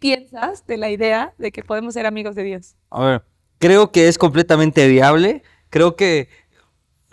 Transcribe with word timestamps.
piensas 0.00 0.66
de 0.66 0.76
la 0.76 0.90
idea 0.90 1.32
de 1.38 1.52
que 1.52 1.62
podemos 1.62 1.94
ser 1.94 2.06
amigos 2.06 2.34
de 2.34 2.42
Dios? 2.42 2.74
A 2.90 3.04
ver, 3.04 3.22
creo 3.58 3.92
que 3.92 4.08
es 4.08 4.18
completamente 4.18 4.88
viable. 4.88 5.44
Creo 5.68 5.94
que 5.94 6.28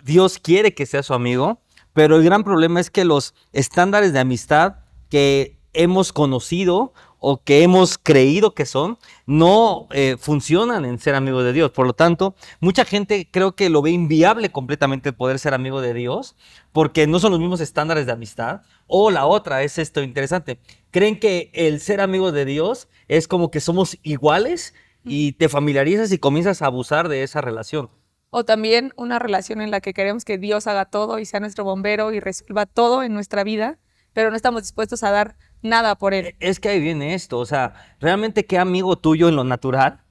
Dios 0.02 0.40
quiere 0.40 0.74
que 0.74 0.86
sea 0.86 1.04
su 1.04 1.14
amigo, 1.14 1.60
pero 1.92 2.16
el 2.16 2.24
gran 2.24 2.42
problema 2.42 2.80
es 2.80 2.90
que 2.90 3.04
los 3.04 3.34
estándares 3.52 4.12
de 4.12 4.18
amistad 4.18 4.76
que 5.08 5.58
hemos 5.72 6.12
conocido 6.12 6.92
o 7.20 7.42
que 7.42 7.62
hemos 7.62 7.98
creído 7.98 8.54
que 8.54 8.64
son, 8.64 8.98
no 9.26 9.88
eh, 9.90 10.16
funcionan 10.18 10.84
en 10.84 10.98
ser 10.98 11.14
amigos 11.14 11.44
de 11.44 11.52
Dios. 11.52 11.70
Por 11.70 11.86
lo 11.86 11.92
tanto, 11.92 12.34
mucha 12.60 12.84
gente 12.84 13.28
creo 13.30 13.56
que 13.56 13.70
lo 13.70 13.82
ve 13.82 13.90
inviable 13.90 14.50
completamente 14.50 15.12
poder 15.12 15.38
ser 15.38 15.54
amigo 15.54 15.80
de 15.80 15.94
Dios, 15.94 16.36
porque 16.72 17.06
no 17.06 17.18
son 17.18 17.32
los 17.32 17.40
mismos 17.40 17.60
estándares 17.60 18.06
de 18.06 18.12
amistad. 18.12 18.62
O 18.88 19.10
la 19.10 19.26
otra 19.26 19.62
es 19.62 19.78
esto 19.78 20.02
interesante, 20.02 20.58
creen 20.90 21.20
que 21.20 21.50
el 21.52 21.78
ser 21.78 22.00
amigo 22.00 22.32
de 22.32 22.46
Dios 22.46 22.88
es 23.06 23.28
como 23.28 23.50
que 23.50 23.60
somos 23.60 23.98
iguales 24.02 24.74
y 25.04 25.32
te 25.32 25.48
familiarizas 25.48 26.10
y 26.10 26.18
comienzas 26.18 26.62
a 26.62 26.66
abusar 26.66 27.08
de 27.08 27.22
esa 27.22 27.40
relación. 27.40 27.90
O 28.30 28.44
también 28.44 28.92
una 28.96 29.18
relación 29.18 29.60
en 29.60 29.70
la 29.70 29.80
que 29.80 29.94
queremos 29.94 30.24
que 30.24 30.38
Dios 30.38 30.66
haga 30.66 30.86
todo 30.86 31.18
y 31.18 31.26
sea 31.26 31.40
nuestro 31.40 31.64
bombero 31.64 32.12
y 32.12 32.20
resuelva 32.20 32.66
todo 32.66 33.02
en 33.02 33.12
nuestra 33.14 33.44
vida, 33.44 33.78
pero 34.14 34.30
no 34.30 34.36
estamos 34.36 34.62
dispuestos 34.62 35.02
a 35.02 35.10
dar 35.10 35.36
nada 35.62 35.96
por 35.96 36.14
él. 36.14 36.26
E, 36.26 36.36
es 36.40 36.58
que 36.58 36.70
ahí 36.70 36.80
viene 36.80 37.14
esto, 37.14 37.38
o 37.38 37.46
sea, 37.46 37.74
realmente 38.00 38.46
qué 38.46 38.58
amigo 38.58 38.96
tuyo 38.96 39.28
en 39.28 39.36
lo 39.36 39.44
natural 39.44 40.02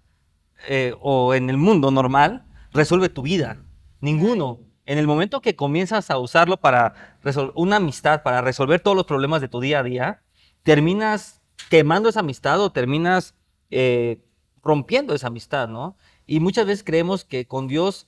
eh, 0.67 0.93
o 1.01 1.33
en 1.33 1.49
el 1.49 1.57
mundo 1.57 1.91
normal 1.91 2.45
resuelve 2.71 3.09
tu 3.09 3.23
vida. 3.23 3.57
Ninguno. 4.01 4.66
En 4.87 4.97
el 4.97 5.05
momento 5.05 5.41
que 5.41 5.57
comienzas 5.57 6.09
a 6.09 6.17
usarlo 6.17 6.57
para 6.61 7.19
una 7.55 7.75
amistad, 7.75 8.23
para 8.23 8.39
resolver 8.39 8.79
todos 8.79 8.95
los 8.95 9.05
problemas 9.05 9.41
de 9.41 9.49
tu 9.49 9.59
día 9.59 9.79
a 9.79 9.83
día, 9.83 10.21
terminas 10.63 11.41
quemando 11.69 12.07
esa 12.07 12.21
amistad 12.21 12.61
o 12.61 12.71
terminas 12.71 13.35
eh, 13.69 14.23
rompiendo 14.63 15.13
esa 15.13 15.27
amistad, 15.27 15.67
¿no? 15.67 15.97
Y 16.25 16.39
muchas 16.39 16.65
veces 16.65 16.85
creemos 16.85 17.25
que 17.25 17.47
con 17.47 17.67
Dios 17.67 18.07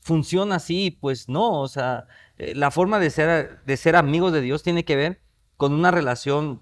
funciona 0.00 0.56
así, 0.56 0.90
pues 0.90 1.30
no, 1.30 1.62
o 1.62 1.68
sea, 1.68 2.06
eh, 2.36 2.54
la 2.54 2.70
forma 2.70 2.98
de 2.98 3.08
ser, 3.08 3.64
de 3.64 3.76
ser 3.78 3.96
amigos 3.96 4.34
de 4.34 4.42
Dios 4.42 4.62
tiene 4.62 4.84
que 4.84 4.96
ver 4.96 5.22
con 5.56 5.72
una 5.72 5.90
relación, 5.90 6.60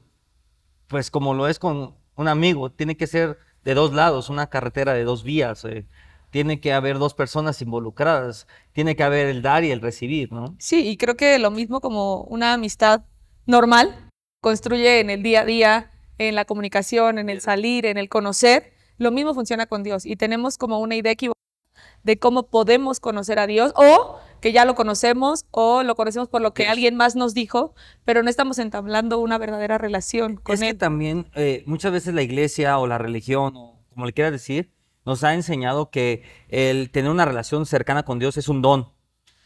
pues 0.86 1.10
como 1.10 1.34
lo 1.34 1.48
es 1.48 1.58
con 1.58 1.96
un 2.14 2.28
amigo, 2.28 2.70
tiene 2.70 2.96
que 2.96 3.08
ser 3.08 3.40
de 3.64 3.74
dos 3.74 3.92
lados, 3.92 4.30
una 4.30 4.48
carretera 4.48 4.92
de 4.92 5.02
dos 5.02 5.24
vías. 5.24 5.64
Eh, 5.64 5.86
tiene 6.34 6.58
que 6.58 6.72
haber 6.72 6.98
dos 6.98 7.14
personas 7.14 7.62
involucradas, 7.62 8.48
tiene 8.72 8.96
que 8.96 9.04
haber 9.04 9.28
el 9.28 9.40
dar 9.40 9.62
y 9.62 9.70
el 9.70 9.80
recibir, 9.80 10.32
¿no? 10.32 10.56
Sí, 10.58 10.88
y 10.88 10.96
creo 10.96 11.16
que 11.16 11.38
lo 11.38 11.52
mismo 11.52 11.80
como 11.80 12.24
una 12.24 12.54
amistad 12.54 13.02
normal 13.46 14.10
construye 14.40 14.98
en 14.98 15.10
el 15.10 15.22
día 15.22 15.42
a 15.42 15.44
día, 15.44 15.92
en 16.18 16.34
la 16.34 16.44
comunicación, 16.44 17.20
en 17.20 17.28
el 17.28 17.40
salir, 17.40 17.86
en 17.86 17.98
el 17.98 18.08
conocer, 18.08 18.72
lo 18.98 19.12
mismo 19.12 19.32
funciona 19.32 19.66
con 19.66 19.84
Dios 19.84 20.05
y 20.05 20.16
tenemos 20.16 20.58
como 20.58 20.80
una 20.80 20.96
idea 20.96 21.12
equivocada 21.12 21.40
de 22.02 22.18
cómo 22.18 22.48
podemos 22.48 22.98
conocer 22.98 23.38
a 23.38 23.46
Dios 23.46 23.72
o 23.77 24.18
que 24.40 24.50
ya 24.50 24.64
lo 24.64 24.74
conocemos 24.74 25.46
o 25.52 25.84
lo 25.84 25.94
conocemos 25.94 26.28
por 26.28 26.42
lo 26.42 26.52
que 26.52 26.66
alguien 26.66 26.96
más 26.96 27.14
nos 27.14 27.32
dijo, 27.34 27.77
pero 28.05 28.24
no 28.24 28.28
estamos 28.28 28.58
entablando 28.58 29.20
una 29.20 29.38
verdadera 29.38 29.78
relación 29.78 30.34
con 30.38 30.56
es 30.56 30.62
él. 30.62 30.66
Que 30.70 30.74
también 30.74 31.30
eh, 31.36 31.62
muchas 31.66 31.92
veces 31.92 32.12
la 32.12 32.22
iglesia 32.22 32.77
o 32.78 32.88
la 32.88 32.98
religión 32.98 33.52
o 33.56 33.78
como 33.90 34.06
le 34.06 34.12
quieras 34.12 34.32
decir, 34.32 34.72
nos 35.05 35.24
ha 35.24 35.34
enseñado 35.34 35.91
que 35.91 36.22
el 36.48 36.91
tener 36.91 37.10
una 37.10 37.24
relación 37.24 37.66
cercana 37.66 38.05
con 38.05 38.19
Dios 38.19 38.36
es 38.36 38.48
un 38.48 38.62
don, 38.62 38.91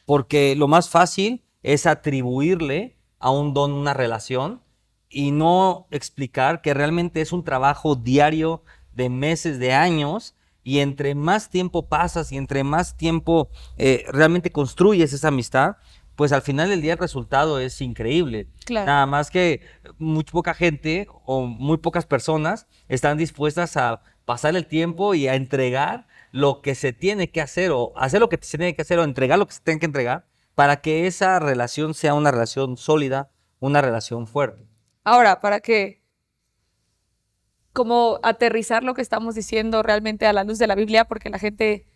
porque 0.06 0.54
lo 0.56 0.68
más 0.68 0.88
fácil 0.88 1.44
es 1.62 1.86
atribuirle 1.86 2.98
a 3.18 3.30
un 3.30 3.54
don 3.54 3.72
una 3.72 3.94
relación 3.94 4.62
y 5.08 5.30
no 5.30 5.86
explicar 5.90 6.62
que 6.62 6.74
realmente 6.74 7.20
es 7.20 7.32
un 7.32 7.44
trabajo 7.44 7.96
diario 7.96 8.62
de 8.92 9.08
meses, 9.08 9.58
de 9.58 9.72
años, 9.72 10.34
y 10.68 10.80
entre 10.80 11.14
más 11.14 11.48
tiempo 11.48 11.88
pasas 11.88 12.30
y 12.30 12.36
entre 12.36 12.62
más 12.62 12.98
tiempo 12.98 13.48
eh, 13.78 14.04
realmente 14.08 14.52
construyes 14.52 15.14
esa 15.14 15.28
amistad, 15.28 15.76
pues 16.14 16.30
al 16.30 16.42
final 16.42 16.68
del 16.68 16.82
día 16.82 16.92
el 16.92 16.98
resultado 16.98 17.58
es 17.58 17.80
increíble. 17.80 18.48
Nada 18.68 19.06
más 19.06 19.30
que 19.30 19.62
muy 19.96 20.24
poca 20.24 20.52
gente 20.52 21.06
o 21.24 21.46
muy 21.46 21.78
pocas 21.78 22.04
personas 22.04 22.66
están 22.88 23.16
dispuestas 23.16 23.78
a 23.78 24.02
pasar 24.28 24.54
el 24.56 24.66
tiempo 24.66 25.14
y 25.14 25.26
a 25.26 25.36
entregar 25.36 26.06
lo 26.32 26.60
que 26.60 26.74
se 26.74 26.92
tiene 26.92 27.30
que 27.30 27.40
hacer 27.40 27.70
o 27.70 27.94
hacer 27.96 28.20
lo 28.20 28.28
que 28.28 28.38
se 28.42 28.58
tiene 28.58 28.74
que 28.74 28.82
hacer 28.82 28.98
o 28.98 29.04
entregar 29.04 29.38
lo 29.38 29.46
que 29.46 29.54
se 29.54 29.62
tiene 29.62 29.80
que 29.80 29.86
entregar 29.86 30.26
para 30.54 30.82
que 30.82 31.06
esa 31.06 31.38
relación 31.38 31.94
sea 31.94 32.12
una 32.12 32.30
relación 32.30 32.76
sólida, 32.76 33.30
una 33.58 33.80
relación 33.80 34.26
fuerte. 34.26 34.68
Ahora, 35.02 35.40
para 35.40 35.60
que 35.60 36.02
como 37.72 38.20
aterrizar 38.22 38.84
lo 38.84 38.92
que 38.92 39.00
estamos 39.00 39.34
diciendo 39.34 39.82
realmente 39.82 40.26
a 40.26 40.34
la 40.34 40.44
luz 40.44 40.58
de 40.58 40.66
la 40.66 40.74
Biblia, 40.74 41.06
porque 41.06 41.30
la 41.30 41.38
gente 41.38 41.86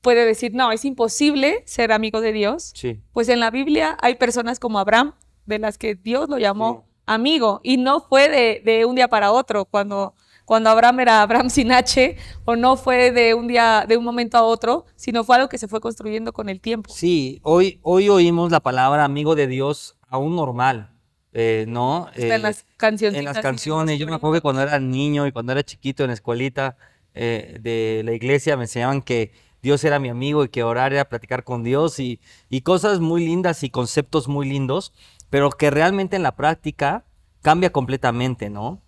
puede 0.00 0.24
decir, 0.24 0.54
no, 0.54 0.72
es 0.72 0.86
imposible 0.86 1.62
ser 1.66 1.92
amigo 1.92 2.22
de 2.22 2.32
Dios. 2.32 2.72
Sí. 2.74 3.02
Pues 3.12 3.28
en 3.28 3.40
la 3.40 3.50
Biblia 3.50 3.98
hay 4.00 4.14
personas 4.14 4.58
como 4.58 4.78
Abraham, 4.78 5.12
de 5.44 5.58
las 5.58 5.76
que 5.76 5.96
Dios 5.96 6.30
lo 6.30 6.38
llamó 6.38 6.88
amigo, 7.04 7.60
y 7.62 7.76
no 7.76 8.00
fue 8.00 8.62
de, 8.64 8.86
un 8.86 8.96
día 8.96 9.08
para 9.08 9.32
otro, 9.32 9.66
cuando, 9.66 10.14
cuando 10.46 10.70
Abraham 10.70 11.00
era 11.00 11.22
Abraham 11.22 11.50
sin 11.50 11.72
H, 11.72 12.16
o 12.46 12.56
no 12.56 12.76
fue 12.76 13.10
de 13.10 13.34
un 13.34 13.48
día, 13.48 13.84
de 13.86 13.98
un 13.98 14.04
momento 14.04 14.38
a 14.38 14.42
otro, 14.42 14.86
sino 14.94 15.24
fue 15.24 15.36
algo 15.36 15.48
que 15.48 15.58
se 15.58 15.68
fue 15.68 15.80
construyendo 15.80 16.32
con 16.32 16.48
el 16.48 16.60
tiempo. 16.60 16.90
Sí, 16.94 17.40
hoy, 17.42 17.80
hoy 17.82 18.08
oímos 18.08 18.50
la 18.52 18.60
palabra 18.60 19.04
amigo 19.04 19.34
de 19.34 19.48
Dios 19.48 19.98
aún 20.08 20.36
normal. 20.36 20.92
Eh, 21.38 21.66
¿no? 21.68 22.08
en 22.14 22.32
eh, 22.32 22.38
las 22.38 22.64
canciones. 22.78 23.18
En 23.18 23.26
las 23.26 23.40
canciones. 23.40 23.98
Yo 23.98 24.06
me 24.06 24.14
acuerdo 24.14 24.36
que 24.36 24.40
cuando 24.40 24.62
era 24.62 24.78
niño 24.78 25.26
y 25.26 25.32
cuando 25.32 25.52
era 25.52 25.62
chiquito 25.62 26.02
en 26.02 26.08
la 26.08 26.14
escuelita 26.14 26.78
eh, 27.12 27.58
de 27.60 28.00
la 28.06 28.12
iglesia 28.12 28.56
me 28.56 28.64
enseñaban 28.64 29.02
que 29.02 29.32
Dios 29.60 29.84
era 29.84 29.98
mi 29.98 30.08
amigo 30.08 30.44
y 30.44 30.48
que 30.48 30.62
orar 30.62 30.94
era 30.94 31.10
platicar 31.10 31.44
con 31.44 31.62
Dios 31.62 32.00
y, 32.00 32.20
y 32.48 32.62
cosas 32.62 33.00
muy 33.00 33.26
lindas 33.26 33.64
y 33.64 33.68
conceptos 33.68 34.28
muy 34.28 34.48
lindos, 34.48 34.94
pero 35.28 35.50
que 35.50 35.70
realmente 35.70 36.16
en 36.16 36.22
la 36.22 36.36
práctica 36.36 37.04
cambia 37.42 37.70
completamente, 37.70 38.48
¿no? 38.48 38.80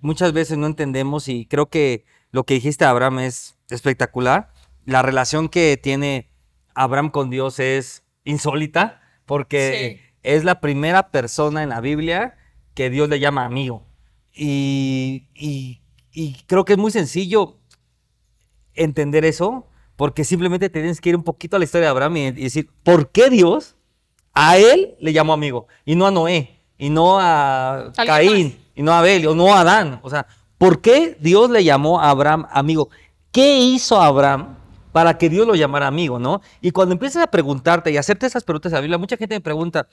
Muchas 0.00 0.32
veces 0.32 0.58
no 0.58 0.66
entendemos 0.66 1.28
y 1.28 1.46
creo 1.46 1.66
que 1.66 2.04
lo 2.30 2.44
que 2.44 2.54
dijiste 2.54 2.84
Abraham 2.84 3.20
es 3.20 3.56
espectacular. 3.70 4.52
La 4.84 5.02
relación 5.02 5.48
que 5.48 5.76
tiene 5.76 6.30
Abraham 6.74 7.10
con 7.10 7.30
Dios 7.30 7.58
es 7.60 8.04
insólita 8.24 9.02
porque 9.26 10.12
es 10.22 10.44
la 10.44 10.60
primera 10.60 11.10
persona 11.10 11.62
en 11.62 11.68
la 11.68 11.80
Biblia 11.80 12.36
que 12.74 12.90
Dios 12.90 13.08
le 13.08 13.20
llama 13.20 13.44
amigo. 13.44 13.86
Y, 14.32 15.80
creo 16.46 16.64
que 16.64 16.74
es 16.74 16.78
muy 16.78 16.90
sencillo 16.90 17.58
entender 18.74 19.24
eso, 19.24 19.66
porque 19.96 20.24
simplemente 20.24 20.70
tienes 20.70 21.00
que 21.00 21.08
ir 21.10 21.16
un 21.16 21.24
poquito 21.24 21.56
a 21.56 21.58
la 21.58 21.64
historia 21.64 21.86
de 21.86 21.90
Abraham 21.90 22.16
y, 22.16 22.30
decir, 22.30 22.70
¿por 22.84 23.10
qué 23.10 23.30
Dios 23.30 23.76
a 24.32 24.58
él 24.58 24.94
le 25.00 25.12
llamó 25.12 25.32
amigo? 25.32 25.66
Y 25.84 25.96
no 25.96 26.06
a 26.06 26.10
Noé, 26.10 26.60
y 26.78 26.90
no 26.90 27.18
a 27.18 27.92
Caín, 27.96 28.56
y 28.78 28.82
no 28.82 28.92
a 28.92 29.00
Abel, 29.00 29.26
o 29.26 29.34
no 29.34 29.52
a 29.52 29.60
Adán. 29.62 29.98
O 30.04 30.08
sea, 30.08 30.28
¿por 30.56 30.80
qué 30.80 31.18
Dios 31.20 31.50
le 31.50 31.64
llamó 31.64 32.00
a 32.00 32.10
Abraham 32.10 32.46
amigo? 32.52 32.90
¿Qué 33.32 33.58
hizo 33.58 34.00
Abraham 34.00 34.56
para 34.92 35.18
que 35.18 35.28
Dios 35.28 35.48
lo 35.48 35.56
llamara 35.56 35.88
amigo, 35.88 36.20
no? 36.20 36.40
Y 36.60 36.70
cuando 36.70 36.92
empiezas 36.92 37.24
a 37.24 37.26
preguntarte 37.26 37.90
y 37.90 37.96
hacerte 37.96 38.26
esas 38.26 38.44
preguntas 38.44 38.72
a 38.72 38.76
la 38.76 38.82
Biblia, 38.82 38.96
mucha 38.96 39.16
gente 39.16 39.34
me 39.34 39.40
pregunta, 39.40 39.88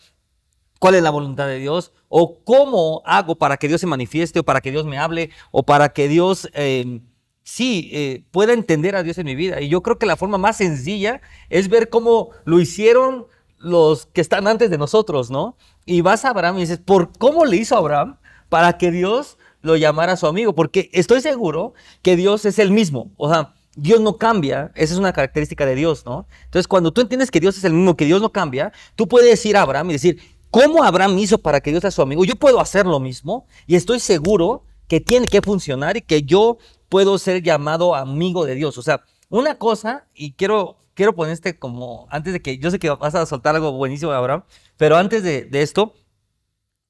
cuál 0.78 0.94
es 0.94 1.02
la 1.02 1.10
voluntad 1.10 1.48
de 1.48 1.58
Dios 1.58 1.94
o 2.10 2.44
cómo 2.44 3.02
hago 3.06 3.38
para 3.38 3.58
que 3.58 3.68
Dios 3.68 3.82
se 3.82 3.88
manifieste 3.88 4.40
o 4.42 4.44
para 4.44 4.62
que 4.62 4.70
Dios 4.70 4.86
me 4.86 5.00
hable 5.00 5.32
o 5.50 5.64
para 5.64 5.90
que 5.90 6.08
Dios 6.08 6.48
em, 6.54 7.02
sí 7.42 7.90
eh, 7.92 8.24
pueda 8.30 8.54
entender 8.54 8.96
a 8.96 9.02
Dios 9.02 9.18
en 9.18 9.26
mi 9.26 9.34
vida. 9.34 9.62
Y 9.62 9.70
yo 9.70 9.82
creo 9.82 9.98
que 9.98 10.06
la 10.06 10.16
forma 10.16 10.38
más 10.38 10.58
sencilla 10.58 11.22
es 11.50 11.70
ver 11.70 11.90
cómo 11.90 12.30
lo 12.44 12.60
hicieron 12.60 13.26
los 13.58 14.06
que 14.06 14.22
están 14.22 14.48
antes 14.48 14.70
de 14.70 14.78
nosotros, 14.78 15.32
¿no? 15.32 15.58
Y 15.88 16.02
vas 16.02 16.24
a 16.24 16.30
Abraham 16.30 16.58
y 16.58 16.62
dices, 16.62 16.78
¿por 16.78 17.18
cómo 17.18 17.46
le 17.46 17.58
hizo 17.58 17.76
Abraham 17.76 18.18
para 18.56 18.78
que 18.78 18.90
Dios 18.90 19.38
lo 19.62 19.76
llamara 19.76 20.16
su 20.16 20.28
amigo? 20.28 20.56
Porque 20.56 20.90
estoy 20.94 21.20
seguro 21.20 21.74
que 22.02 22.16
Dios 22.16 22.46
es 22.46 22.58
el 22.58 22.72
mismo. 22.72 23.12
O 23.18 23.30
sea, 23.30 23.54
Dios 23.76 24.00
no 24.00 24.18
cambia, 24.18 24.72
esa 24.76 24.94
es 24.94 24.98
una 24.98 25.12
característica 25.12 25.66
de 25.66 25.76
Dios, 25.76 26.06
¿no? 26.06 26.26
Entonces, 26.46 26.66
cuando 26.66 26.94
tú 26.94 27.02
entiendes 27.02 27.32
que 27.32 27.42
Dios 27.42 27.58
es 27.58 27.66
el 27.66 27.74
mismo, 27.74 27.98
que 27.98 28.06
Dios 28.06 28.22
no 28.22 28.32
cambia, 28.32 28.72
tú 28.96 29.10
puedes 29.10 29.46
ir 29.46 29.58
a 29.58 29.64
Abraham 29.64 29.90
y 29.90 29.94
decir, 29.94 30.22
¿Cómo 30.52 30.86
Abraham 30.86 31.20
hizo 31.20 31.38
para 31.40 31.60
que 31.60 31.72
Dios 31.72 31.82
sea 31.82 31.92
su 31.92 32.02
amigo? 32.02 32.24
Yo 32.24 32.38
puedo 32.38 32.62
hacer 32.62 32.86
lo 32.86 33.02
mismo 33.02 33.46
y 33.68 33.76
estoy 33.76 34.00
seguro 34.00 34.64
que 34.88 35.02
tiene 35.02 35.28
que 35.28 35.42
funcionar 35.42 35.98
y 35.98 36.02
que 36.02 36.24
yo 36.24 36.60
puedo 36.88 37.18
ser 37.18 37.44
llamado 37.44 37.94
amigo 37.94 38.46
de 38.46 38.56
Dios. 38.56 38.78
O 38.78 38.82
sea, 38.82 39.04
una 39.28 39.58
cosa, 39.58 40.08
y 40.14 40.32
quiero, 40.32 40.78
quiero 40.94 41.14
poner 41.14 41.34
este 41.34 41.60
como, 41.60 42.08
antes 42.10 42.32
de 42.32 42.42
que, 42.42 42.58
yo 42.58 42.72
sé 42.72 42.80
que 42.80 42.90
vas 42.90 43.16
a 43.16 43.26
soltar 43.26 43.54
algo 43.54 43.74
buenísimo 43.74 44.14
Abraham, 44.14 44.46
pero 44.78 44.96
antes 44.96 45.24
de 45.24 45.50
esto, 45.62 45.94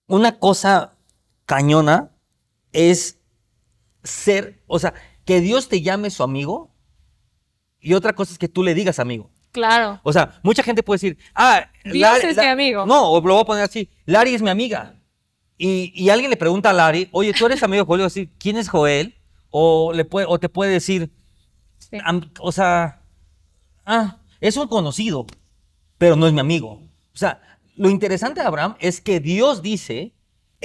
una 0.05 0.37
cosa 0.37 0.94
cañona 1.45 2.11
es 2.73 3.19
ser, 4.03 4.61
o 4.67 4.79
sea, 4.79 4.93
que 5.25 5.41
Dios 5.41 5.67
te 5.69 5.81
llame 5.81 6.09
su 6.09 6.23
amigo 6.23 6.71
y 7.79 7.93
otra 7.93 8.13
cosa 8.13 8.31
es 8.33 8.37
que 8.39 8.47
tú 8.47 8.63
le 8.63 8.73
digas 8.73 8.99
amigo. 8.99 9.29
Claro. 9.51 9.99
O 10.03 10.11
sea, 10.11 10.39
mucha 10.43 10.63
gente 10.63 10.83
puede 10.83 10.95
decir, 10.97 11.17
ah, 11.33 11.69
Dios 11.85 12.23
es 12.23 12.37
mi 12.37 12.45
amigo. 12.45 12.85
No, 12.85 13.09
o 13.11 13.21
lo 13.21 13.33
voy 13.33 13.41
a 13.41 13.45
poner 13.45 13.63
así, 13.63 13.89
Lari 14.05 14.33
es 14.33 14.41
mi 14.41 14.49
amiga. 14.49 14.99
y, 15.57 15.91
y 15.95 16.09
alguien 16.09 16.29
le 16.29 16.35
pregunta 16.37 16.71
a 16.71 16.73
Larry, 16.73 17.07
oye, 17.13 17.33
¿tú 17.33 17.45
eres 17.45 17.63
amigo 17.63 17.83
de 17.83 17.87
Joel? 17.87 18.01
Decir, 18.01 18.29
¿quién 18.37 18.57
es 18.57 18.67
Joel? 18.67 19.15
O, 19.49 19.93
le 19.93 20.03
puede, 20.03 20.27
o 20.29 20.37
te 20.39 20.49
puede 20.49 20.71
decir, 20.71 21.11
Sí. 21.77 21.97
o 22.39 22.51
sea, 22.51 23.01
ah, 23.85 24.17
es 24.41 24.57
un 24.57 24.67
conocido, 24.67 25.25
pero 25.97 26.15
no 26.15 26.25
es 26.27 26.33
mi 26.33 26.39
amigo. 26.39 26.81
O 27.13 27.17
sea, 27.17 27.41
lo 27.75 27.89
interesante 27.89 28.41
de 28.41 28.47
Abraham 28.47 28.75
es 28.79 28.99
que 29.01 29.19
Dios 29.19 29.61
dice, 29.61 30.13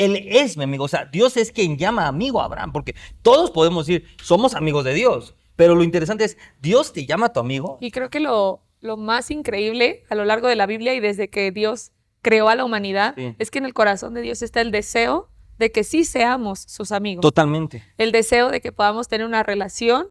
Él 0.00 0.17
es 0.31 0.56
mi 0.56 0.64
amigo. 0.64 0.85
O 0.85 0.88
sea, 0.88 1.05
Dios 1.06 1.37
es 1.37 1.52
quien 1.52 1.76
llama 1.76 2.06
amigo 2.06 2.41
a 2.41 2.47
Abraham, 2.47 2.73
porque 2.73 2.94
todos 3.23 3.50
podemos 3.50 3.87
decir, 3.87 4.06
somos 4.23 4.55
amigos 4.55 4.85
de 4.85 4.94
Dios. 4.94 5.35
Pero 5.56 5.75
lo 5.75 5.82
interesante 5.85 6.25
es, 6.25 6.38
Dios 6.61 6.93
te 6.93 7.05
llama 7.06 7.26
a 7.26 7.32
tu 7.32 7.41
amigo. 7.41 7.76
Y 7.81 7.91
creo 7.91 8.08
que 8.08 8.19
lo, 8.20 8.62
lo 8.81 8.97
más 8.97 9.31
increíble 9.31 10.05
a 10.08 10.14
lo 10.14 10.25
largo 10.25 10.49
de 10.49 10.56
la 10.56 10.67
Biblia 10.67 10.94
y 10.94 11.00
desde 11.00 11.29
que 11.29 11.50
Dios 11.52 11.93
creó 12.23 12.49
a 12.49 12.55
la 12.55 12.64
humanidad 12.64 13.14
Sí. 13.17 13.35
es 13.38 13.50
que 13.50 13.58
en 13.58 13.64
el 13.67 13.75
corazón 13.75 14.14
de 14.14 14.23
Dios 14.23 14.43
está 14.43 14.61
el 14.61 14.70
deseo 14.70 15.29
de 15.58 15.70
que 15.70 15.85
sí 15.85 16.05
seamos 16.05 16.61
sus 16.61 16.93
amigos. 16.93 17.20
Totalmente. 17.20 17.82
El 17.99 18.12
deseo 18.12 18.50
de 18.50 18.61
que 18.62 18.73
podamos 18.73 19.08
tener 19.08 19.26
una 19.26 19.43
relación 19.43 20.08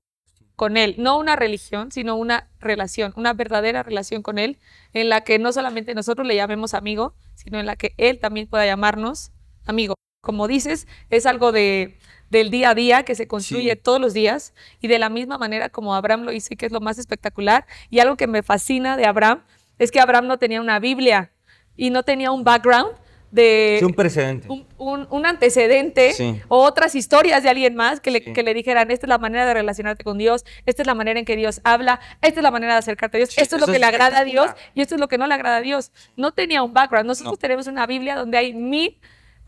con 0.56 0.76
Él, 0.78 0.96
no 1.00 1.18
una 1.18 1.36
religión, 1.36 1.92
sino 1.92 2.16
una 2.16 2.50
relación, 2.60 3.14
una 3.16 3.34
verdadera 3.34 3.82
relación 3.82 4.22
con 4.22 4.38
Él, 4.38 4.60
en 4.94 5.10
la 5.10 5.22
que 5.22 5.40
no 5.40 5.52
solamente 5.54 5.96
nosotros 5.96 6.28
le 6.28 6.36
llamemos 6.36 6.74
amigo, 6.74 7.16
sino 7.34 7.60
en 7.60 7.66
la 7.66 7.76
que 7.76 7.94
Él 7.98 8.20
también 8.20 8.48
pueda 8.48 8.66
llamarnos 8.66 9.32
amigo. 9.70 9.96
Como 10.22 10.48
dices, 10.48 10.88
es 11.10 11.26
algo 11.26 11.52
de, 11.54 11.98
del 12.30 12.50
día 12.52 12.72
a 12.72 12.76
día 12.76 13.04
que 13.04 13.16
se 13.16 13.28
construye 13.28 13.72
Sí. 13.72 13.80
todos 13.82 14.02
los 14.02 14.14
días 14.14 14.54
y 14.82 14.88
de 14.90 15.00
la 15.00 15.10
misma 15.10 15.38
manera 15.38 15.70
como 15.70 15.96
Abraham 15.96 16.24
lo 16.24 16.32
hizo 16.34 16.50
y 16.54 16.58
que 16.58 16.66
es 16.66 16.72
lo 16.74 16.82
más 16.82 16.98
espectacular. 17.00 17.66
Y 17.90 18.00
algo 18.00 18.18
que 18.18 18.28
me 18.28 18.44
fascina 18.44 18.98
de 18.98 19.06
Abraham 19.06 19.44
es 19.78 19.92
que 19.92 20.00
Abraham 20.02 20.28
no 20.28 20.38
tenía 20.38 20.60
una 20.60 20.80
Biblia 20.80 21.32
y 21.78 21.90
no 21.90 22.04
tenía 22.04 22.32
un 22.32 22.44
background 22.44 22.92
de 23.32 23.78
Sí, 23.80 23.86
un 23.86 23.94
precedente. 23.94 24.48
un, 24.50 24.66
un- 24.80 25.08
un 25.12 25.26
antecedente 25.28 26.14
Sí. 26.14 26.42
o 26.48 26.64
otras 26.64 26.96
historias 26.96 27.44
de 27.44 27.50
alguien 27.50 27.76
más 27.76 28.00
que 28.02 28.10
le, 28.12 28.22
que 28.22 28.42
le 28.44 28.54
dijeran, 28.56 28.90
esta 28.92 29.06
es 29.06 29.10
la 29.10 29.20
manera 29.20 29.46
de 29.46 29.54
relacionarte 29.54 30.04
con 30.04 30.18
Dios, 30.18 30.44
esta 30.66 30.82
es 30.82 30.88
la 30.88 30.96
manera 30.96 31.20
en 31.20 31.26
que 31.26 31.36
Dios 31.36 31.62
habla, 31.64 32.00
esta 32.24 32.40
es 32.40 32.44
la 32.44 32.50
manera 32.52 32.74
de 32.74 32.80
acercarte 32.80 33.18
a 33.18 33.20
Dios, 33.20 33.38
esto 33.38 33.56
es 33.56 33.62
lo 33.62 33.68
que 33.68 33.74
es 33.74 33.80
le 33.80 33.86
agrada 33.86 34.18
a 34.20 34.24
Dios 34.26 34.50
y 34.74 34.82
esto 34.82 34.96
es 34.96 35.00
lo 35.02 35.08
que 35.08 35.20
no 35.20 35.28
le 35.28 35.36
agrada 35.36 35.58
a 35.58 35.62
Dios. 35.62 35.92
No 36.18 36.32
tenía 36.34 36.64
un 36.64 36.74
background. 36.74 37.06
Nosotros 37.08 37.34
No. 37.34 37.38
tenemos 37.38 37.68
una 37.68 37.86
Biblia 37.86 38.16
donde 38.16 38.38
hay 38.40 38.54
mil 38.54 38.98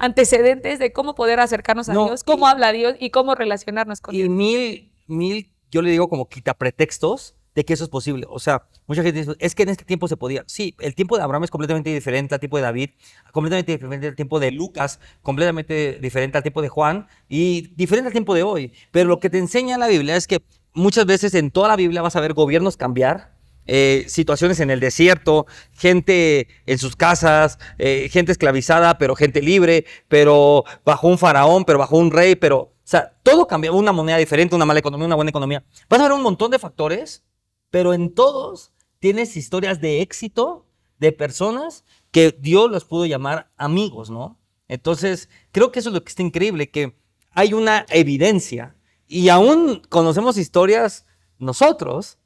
antecedentes 0.01 0.79
de 0.79 0.91
cómo 0.91 1.15
poder 1.15 1.39
acercarnos 1.39 1.87
a 1.89 1.93
No, 1.93 2.05
Dios, 2.07 2.23
cómo 2.23 2.47
y- 2.47 2.49
habla 2.51 2.71
Dios 2.71 2.95
y 2.99 3.09
cómo 3.11 3.35
relacionarnos 3.35 4.01
con 4.01 4.13
Y 4.13 4.19
Dios. 4.19 4.29
mil, 4.29 4.91
mil, 5.07 5.51
yo 5.71 5.81
le 5.81 5.91
digo 5.91 6.09
como 6.09 6.27
quita 6.27 6.53
pretextos 6.53 7.35
de 7.55 7.63
que 7.65 7.73
eso 7.73 7.83
es 7.83 7.89
posible. 7.89 8.25
O 8.29 8.39
sea, 8.39 8.67
mucha 8.87 9.03
gente 9.03 9.19
dice, 9.19 9.33
es 9.39 9.55
que 9.55 9.63
en 9.63 9.69
este 9.69 9.83
tiempo 9.85 10.07
se 10.07 10.15
podía. 10.17 10.43
Sí, 10.47 10.73
el 10.79 10.95
tiempo 10.95 11.17
de 11.17 11.23
Abraham 11.23 11.43
es 11.43 11.51
completamente 11.51 11.93
diferente 11.93 12.33
al 12.33 12.39
tiempo 12.39 12.57
de 12.57 12.63
David, 12.63 12.89
completamente 13.33 13.73
diferente 13.73 14.07
al 14.07 14.15
tiempo 14.15 14.39
de 14.39 14.51
Lucas, 14.51 14.99
completamente 15.21 15.99
diferente 16.01 16.37
al 16.37 16.43
tiempo 16.43 16.61
de 16.61 16.69
Juan 16.69 17.07
y 17.29 17.73
diferente 17.75 18.07
al 18.07 18.13
tiempo 18.13 18.33
de 18.35 18.43
hoy. 18.43 18.71
Pero 18.91 19.09
lo 19.09 19.19
que 19.19 19.29
te 19.29 19.37
enseña 19.37 19.77
la 19.77 19.87
Biblia 19.87 20.15
es 20.15 20.27
que 20.27 20.39
muchas 20.73 21.05
veces 21.05 21.33
en 21.35 21.51
toda 21.51 21.67
la 21.67 21.75
Biblia 21.75 22.01
vas 22.01 22.15
a 22.15 22.21
ver 22.21 22.33
gobiernos 22.33 22.77
cambiar. 22.77 23.33
Eh, 23.73 24.03
situaciones 24.09 24.59
en 24.59 24.69
el 24.69 24.81
desierto, 24.81 25.47
gente 25.71 26.49
en 26.65 26.77
sus 26.77 26.97
casas, 26.97 27.57
eh, 27.77 28.09
gente 28.11 28.33
esclavizada, 28.33 28.97
pero 28.97 29.15
gente 29.15 29.41
libre, 29.41 29.85
pero 30.09 30.65
bajo 30.83 31.07
un 31.07 31.17
faraón, 31.17 31.63
pero 31.63 31.79
bajo 31.79 31.97
un 31.97 32.11
rey, 32.11 32.35
pero, 32.35 32.57
o 32.59 32.73
sea, 32.83 33.17
todo 33.23 33.47
cambia, 33.47 33.71
una 33.71 33.93
moneda 33.93 34.17
diferente, 34.17 34.57
una 34.57 34.65
mala 34.65 34.81
economía, 34.81 35.05
una 35.05 35.15
buena 35.15 35.29
economía. 35.29 35.63
Vas 35.87 36.01
a 36.01 36.03
ver 36.03 36.11
un 36.11 36.21
montón 36.21 36.51
de 36.51 36.59
factores, 36.59 37.23
pero 37.69 37.93
en 37.93 38.13
todos 38.13 38.73
tienes 38.99 39.37
historias 39.37 39.79
de 39.79 40.01
éxito 40.01 40.67
de 40.99 41.13
personas 41.13 41.85
que 42.11 42.35
Dios 42.37 42.69
los 42.69 42.83
pudo 42.83 43.05
llamar 43.05 43.53
amigos, 43.55 44.09
¿no? 44.09 44.37
Entonces, 44.67 45.29
creo 45.53 45.71
que 45.71 45.79
eso 45.79 45.91
es 45.91 45.95
lo 45.95 46.03
que 46.03 46.09
está 46.09 46.23
increíble, 46.23 46.71
que 46.71 46.97
hay 47.31 47.53
una 47.53 47.85
evidencia 47.87 48.75
y 49.07 49.29
aún 49.29 49.81
conocemos 49.87 50.37
historias 50.37 51.05
nosotros 51.39 52.17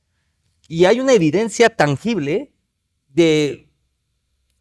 y 0.67 0.85
hay 0.85 0.99
una 0.99 1.13
evidencia 1.13 1.69
tangible 1.69 2.53
de 3.09 3.69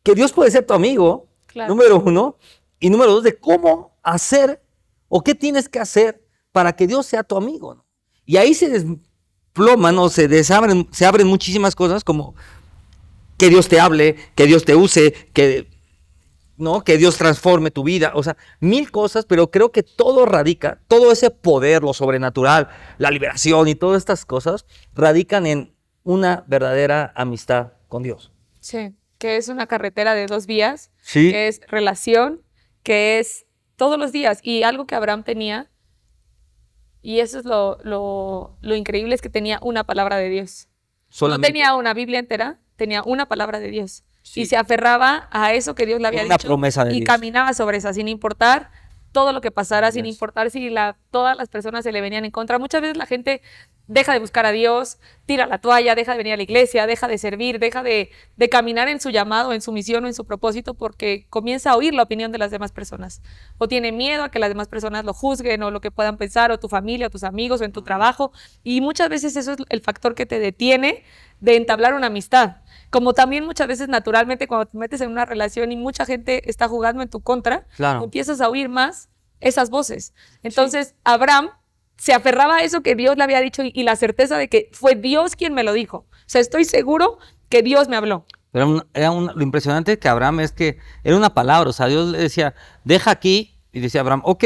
que 0.02 0.14
Dios 0.14 0.32
puede 0.32 0.50
ser 0.50 0.66
tu 0.66 0.74
amigo, 0.74 1.28
Claro. 1.46 1.72
número 1.74 2.00
uno, 2.00 2.36
y 2.80 2.90
número 2.90 3.12
dos, 3.12 3.22
de 3.22 3.36
cómo 3.38 3.96
hacer 4.02 4.62
o 5.08 5.22
qué 5.22 5.34
tienes 5.34 5.68
que 5.68 5.78
hacer 5.78 6.26
para 6.52 6.74
que 6.74 6.86
Dios 6.86 7.06
sea 7.06 7.22
tu 7.22 7.36
amigo. 7.36 7.74
¿no? 7.74 7.86
Y 8.26 8.36
ahí 8.36 8.54
se 8.54 8.68
desploman 8.68 9.98
o 9.98 10.08
se 10.08 10.28
desabren, 10.28 10.88
se 10.90 11.06
abren 11.06 11.26
muchísimas 11.26 11.74
cosas 11.74 12.04
como 12.04 12.34
que 13.38 13.48
Dios 13.48 13.68
te 13.68 13.80
hable, 13.80 14.16
que 14.34 14.46
Dios 14.46 14.64
te 14.64 14.74
use, 14.74 15.12
que, 15.32 15.68
¿no? 16.56 16.82
que 16.84 16.98
Dios 16.98 17.16
transforme 17.16 17.70
tu 17.70 17.82
vida, 17.84 18.12
o 18.14 18.22
sea, 18.22 18.36
mil 18.60 18.90
cosas, 18.90 19.24
pero 19.24 19.50
creo 19.50 19.72
que 19.72 19.82
todo 19.82 20.26
radica, 20.26 20.80
todo 20.88 21.12
ese 21.12 21.30
poder, 21.30 21.82
lo 21.82 21.94
sobrenatural, 21.94 22.68
la 22.98 23.10
liberación 23.10 23.68
y 23.68 23.74
todas 23.74 23.98
estas 23.98 24.24
cosas, 24.26 24.66
radican 24.94 25.46
en 25.46 25.73
una 26.04 26.44
verdadera 26.46 27.12
amistad 27.16 27.72
con 27.88 28.02
Dios. 28.02 28.32
Sí, 28.60 28.94
que 29.18 29.36
es 29.36 29.48
una 29.48 29.66
carretera 29.66 30.14
de 30.14 30.26
dos 30.26 30.46
vías, 30.46 30.90
Sí. 31.00 31.30
que 31.32 31.48
es 31.48 31.60
relación, 31.68 32.42
que 32.82 33.18
es 33.18 33.46
todos 33.76 33.98
los 33.98 34.12
días. 34.12 34.38
Y 34.42 34.62
algo 34.62 34.86
que 34.86 34.94
Abraham 34.94 35.24
tenía, 35.24 35.70
y 37.02 37.20
eso 37.20 37.38
es 37.38 37.44
lo, 37.44 37.78
lo, 37.82 38.56
lo 38.60 38.74
increíble, 38.76 39.14
es 39.14 39.20
que 39.20 39.28
tenía 39.30 39.58
una 39.62 39.84
palabra 39.84 40.16
de 40.16 40.28
Dios. 40.28 40.68
No 41.20 41.38
tenía 41.40 41.74
una 41.74 41.94
Biblia 41.94 42.18
entera, 42.18 42.58
tenía 42.76 43.02
una 43.02 43.26
palabra 43.28 43.60
de 43.60 43.68
Dios. 43.70 44.04
Sí. 44.22 44.42
Y 44.42 44.46
se 44.46 44.56
aferraba 44.56 45.28
a 45.30 45.52
eso 45.52 45.74
que 45.74 45.84
Dios 45.86 46.00
le 46.00 46.08
había 46.08 46.24
Una 46.24 46.36
dicho. 46.36 46.48
promesa 46.48 46.84
de 46.84 46.92
y 46.94 47.00
Dios. 47.00 47.06
caminaba 47.06 47.52
sobre 47.52 47.76
esa, 47.76 47.92
sin 47.92 48.08
importar 48.08 48.70
todo 49.14 49.32
lo 49.32 49.40
que 49.40 49.52
pasara, 49.52 49.92
sin 49.92 50.06
importar 50.06 50.50
si 50.50 50.68
la, 50.68 50.98
todas 51.12 51.36
las 51.36 51.48
personas 51.48 51.84
se 51.84 51.92
le 51.92 52.00
venían 52.00 52.24
en 52.24 52.32
contra. 52.32 52.58
Muchas 52.58 52.82
veces 52.82 52.96
la 52.96 53.06
gente 53.06 53.40
deja 53.86 54.12
de 54.12 54.18
buscar 54.18 54.44
a 54.44 54.50
Dios, 54.50 54.98
tira 55.24 55.46
la 55.46 55.58
toalla, 55.58 55.94
deja 55.94 56.12
de 56.12 56.18
venir 56.18 56.32
a 56.32 56.36
la 56.36 56.42
iglesia, 56.42 56.86
deja 56.86 57.06
de 57.06 57.16
servir, 57.16 57.60
deja 57.60 57.84
de, 57.84 58.10
de 58.36 58.48
caminar 58.48 58.88
en 58.88 59.00
su 59.00 59.10
llamado, 59.10 59.52
en 59.52 59.60
su 59.60 59.72
misión 59.72 60.04
o 60.04 60.08
en 60.08 60.14
su 60.14 60.24
propósito 60.24 60.74
porque 60.74 61.26
comienza 61.30 61.70
a 61.70 61.76
oír 61.76 61.94
la 61.94 62.02
opinión 62.02 62.32
de 62.32 62.38
las 62.38 62.50
demás 62.50 62.72
personas. 62.72 63.22
O 63.56 63.68
tiene 63.68 63.92
miedo 63.92 64.24
a 64.24 64.30
que 64.30 64.40
las 64.40 64.48
demás 64.48 64.66
personas 64.66 65.04
lo 65.04 65.14
juzguen 65.14 65.62
o 65.62 65.70
lo 65.70 65.80
que 65.80 65.92
puedan 65.92 66.16
pensar, 66.16 66.50
o 66.50 66.58
tu 66.58 66.68
familia, 66.68 67.06
o 67.06 67.10
tus 67.10 67.22
amigos, 67.22 67.60
o 67.60 67.64
en 67.64 67.72
tu 67.72 67.82
trabajo. 67.82 68.32
Y 68.64 68.80
muchas 68.80 69.08
veces 69.08 69.36
eso 69.36 69.52
es 69.52 69.58
el 69.68 69.80
factor 69.80 70.16
que 70.16 70.26
te 70.26 70.40
detiene 70.40 71.04
de 71.40 71.56
entablar 71.56 71.94
una 71.94 72.08
amistad. 72.08 72.56
Como 72.94 73.12
también 73.12 73.44
muchas 73.44 73.66
veces 73.66 73.88
naturalmente 73.88 74.46
cuando 74.46 74.66
te 74.66 74.78
metes 74.78 75.00
en 75.00 75.10
una 75.10 75.24
relación 75.24 75.72
y 75.72 75.76
mucha 75.76 76.06
gente 76.06 76.48
está 76.48 76.68
jugando 76.68 77.02
en 77.02 77.10
tu 77.10 77.20
contra, 77.20 77.66
Claro. 77.76 78.04
empiezas 78.04 78.40
a 78.40 78.48
oír 78.48 78.68
más 78.68 79.08
esas 79.40 79.68
voces. 79.68 80.14
Entonces, 80.44 80.94
Abraham 81.02 81.50
se 81.96 82.12
aferraba 82.12 82.58
a 82.58 82.62
eso 82.62 82.82
que 82.82 82.94
Dios 82.94 83.16
le 83.16 83.24
había 83.24 83.40
dicho 83.40 83.64
y, 83.64 83.72
y 83.74 83.82
la 83.82 83.96
certeza 83.96 84.38
de 84.38 84.48
que 84.48 84.68
fue 84.72 84.94
Dios 84.94 85.34
quien 85.34 85.54
me 85.54 85.64
lo 85.64 85.72
dijo. 85.72 86.06
O 86.08 86.14
sea, 86.26 86.40
estoy 86.40 86.64
seguro 86.64 87.18
que 87.48 87.62
Dios 87.62 87.88
me 87.88 87.96
habló. 87.96 88.26
Pero 88.52 88.64
era 88.64 88.72
un- 88.76 88.86
era 88.94 89.10
un- 89.10 89.32
lo 89.34 89.42
impresionante 89.42 89.98
que 89.98 90.08
Abraham 90.08 90.38
es 90.38 90.52
que 90.52 90.78
era 91.02 91.16
una 91.16 91.34
palabra, 91.34 91.70
o 91.70 91.72
sea, 91.72 91.86
Dios 91.86 92.10
le 92.10 92.18
decía, 92.18 92.54
deja 92.84 93.10
aquí, 93.10 93.58
y 93.72 93.80
decía 93.80 94.02
Abraham, 94.02 94.22
ok. 94.24 94.44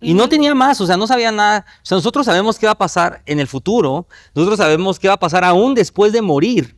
Y 0.00 0.14
no 0.14 0.28
tenía 0.28 0.56
más, 0.56 0.80
o 0.80 0.86
sea, 0.86 0.96
no 0.96 1.06
sabía 1.06 1.30
nada. 1.30 1.64
O 1.82 1.86
sea, 1.86 1.96
nosotros 1.96 2.26
sabemos 2.26 2.58
qué 2.58 2.66
va 2.66 2.72
a 2.72 2.78
pasar 2.78 3.22
en 3.26 3.38
el 3.38 3.46
futuro, 3.46 4.08
nosotros 4.34 4.58
sabemos 4.58 4.98
qué 4.98 5.06
va 5.06 5.14
a 5.14 5.18
pasar 5.20 5.44
aún 5.44 5.74
después 5.74 6.12
de 6.12 6.20
morir, 6.20 6.76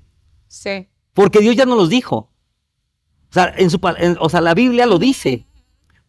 Sí. 0.50 0.88
Porque 1.18 1.40
Dios 1.40 1.56
ya 1.56 1.66
nos 1.66 1.76
los 1.76 1.88
dijo. 1.88 2.30
O 3.30 3.32
sea, 3.32 3.52
en 3.56 3.70
su, 3.70 3.80
en- 3.98 4.16
o 4.20 4.28
sea, 4.28 4.40
la 4.40 4.54
Biblia 4.54 4.87
lo 4.87 4.98
dice. 5.00 5.46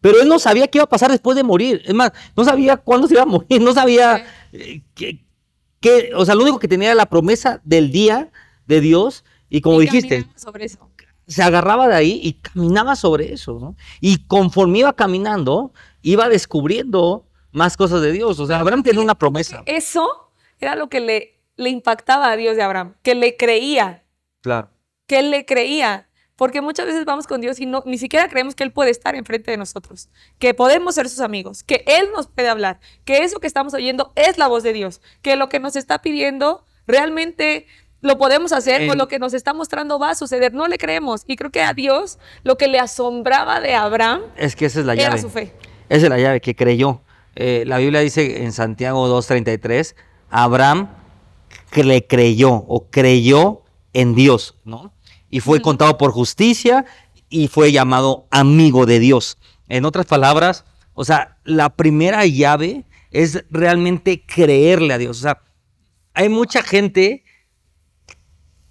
Pero 0.00 0.20
él 0.22 0.28
no 0.28 0.38
sabía 0.38 0.68
qué 0.68 0.78
iba 0.78 0.84
a 0.84 0.88
pasar 0.88 1.10
después 1.10 1.36
de 1.36 1.42
morir. 1.42 1.82
Es 1.84 1.94
más, 1.94 2.12
no 2.36 2.44
sabía 2.44 2.76
cuándo 2.76 3.08
se 3.08 3.14
iba 3.14 3.24
a 3.24 3.26
morir, 3.26 3.60
no 3.60 3.72
sabía 3.74 4.24
eh, 4.52 4.82
qué, 4.94 5.24
qué- 5.80 6.12
o 6.14 6.24
sea, 6.24 6.36
lo 6.36 6.42
único 6.42 6.60
que 6.60 6.68
tenía 6.68 6.88
era 6.90 6.94
la 6.94 7.06
promesa 7.06 7.60
del 7.64 7.90
día 7.90 8.30
de 8.66 8.80
Dios. 8.80 9.24
Y 9.48 9.60
como 9.62 9.82
Y 9.82 9.86
dijiste, 9.86 10.20
caminaba 10.20 10.38
sobre 10.38 10.64
eso. 10.66 10.88
se 11.26 11.42
agarraba 11.42 11.88
de 11.88 11.96
ahí 11.96 12.20
y 12.22 12.34
caminaba 12.34 12.94
sobre 12.94 13.32
eso, 13.32 13.58
¿no? 13.60 13.74
Y 14.00 14.24
conforme 14.26 14.78
iba 14.78 14.92
caminando, 14.92 15.72
iba 16.02 16.28
descubriendo 16.28 17.26
más 17.50 17.76
cosas 17.76 18.00
de 18.00 18.12
Dios. 18.12 18.38
O 18.38 18.46
sea, 18.46 18.60
Abraham 18.60 18.84
tiene 18.84 19.00
una 19.00 19.16
promesa. 19.16 19.64
Eso 19.66 20.08
era 20.60 20.76
lo 20.76 20.88
que 20.88 21.00
le, 21.00 21.40
le 21.56 21.68
impactaba 21.68 22.30
a 22.30 22.36
Dios 22.36 22.54
de 22.56 22.62
Abraham, 22.62 22.94
que 23.02 23.16
le 23.16 23.36
creía, 23.36 24.04
Claro. 24.40 24.70
Que 25.10 25.18
él 25.18 25.30
le 25.32 25.44
creía. 25.44 26.06
Porque 26.36 26.62
muchas 26.62 26.86
veces 26.86 27.04
vamos 27.04 27.26
con 27.26 27.40
Dios 27.42 27.60
y 27.60 27.66
no, 27.66 27.82
ni 27.84 27.98
siquiera 27.98 28.26
creemos 28.28 28.54
que 28.54 28.62
Él 28.64 28.72
puede 28.72 28.90
estar 28.90 29.14
enfrente 29.14 29.50
de 29.50 29.58
nosotros, 29.58 30.08
que 30.38 30.54
podemos 30.54 30.94
ser 30.94 31.06
sus 31.10 31.20
amigos, 31.20 31.62
que 31.62 31.84
Él 31.86 32.08
nos 32.16 32.28
puede 32.28 32.48
hablar, 32.48 32.80
que 33.04 33.24
eso 33.24 33.40
que 33.40 33.46
estamos 33.46 33.74
oyendo 33.74 34.10
es 34.16 34.38
la 34.38 34.46
voz 34.48 34.62
de 34.62 34.72
Dios, 34.72 35.02
que 35.20 35.36
lo 35.36 35.50
que 35.50 35.60
nos 35.60 35.76
está 35.76 36.00
pidiendo 36.00 36.64
realmente 36.86 37.66
lo 38.00 38.16
podemos 38.16 38.52
hacer 38.52 38.88
o 38.88 38.92
En- 38.92 38.98
lo 38.98 39.06
que 39.08 39.18
nos 39.18 39.34
está 39.34 39.52
mostrando 39.52 39.98
va 39.98 40.10
a 40.10 40.14
suceder. 40.14 40.54
No 40.54 40.66
le 40.66 40.78
creemos. 40.78 41.24
Y 41.26 41.36
creo 41.36 41.50
que 41.50 41.60
a 41.62 41.74
Dios 41.74 42.18
lo 42.42 42.56
que 42.56 42.68
le 42.68 42.78
asombraba 42.78 43.60
de 43.60 43.74
Abraham 43.74 44.22
Es 44.36 44.56
que 44.56 44.64
esa 44.64 44.80
es 44.80 44.86
la 44.86 44.94
era 44.94 45.08
llave. 45.08 45.20
su 45.20 45.28
fe. 45.28 45.52
Esa 45.90 46.04
es 46.06 46.08
la 46.08 46.18
llave 46.18 46.40
que 46.40 46.54
creyó. 46.56 47.02
Eh, 47.36 47.64
la 47.66 47.76
Biblia 47.76 48.00
dice 48.00 48.44
en 48.44 48.52
Santiago 48.52 49.06
2.33, 49.08 49.94
Abraham 50.30 50.88
le 51.74 52.06
creyó 52.06 52.52
o 52.54 52.86
creyó 52.90 53.62
en 53.92 54.14
Dios, 54.14 54.56
¿no? 54.64 54.94
Y 55.30 55.40
fue 55.40 55.62
contado 55.62 55.96
por 55.96 56.12
justicia 56.12 56.84
y 57.28 57.48
fue 57.48 57.72
llamado 57.72 58.26
amigo 58.30 58.84
de 58.86 58.98
Dios. 58.98 59.38
En 59.68 59.84
otras 59.84 60.06
palabras, 60.06 60.64
o 60.94 61.04
sea, 61.04 61.38
la 61.44 61.76
primera 61.76 62.26
llave 62.26 62.84
es 63.10 63.44
realmente 63.50 64.24
creerle 64.26 64.92
a 64.94 64.98
Dios. 64.98 65.18
O 65.18 65.22
sea, 65.22 65.42
hay 66.14 66.28
mucha 66.28 66.62
gente 66.62 67.24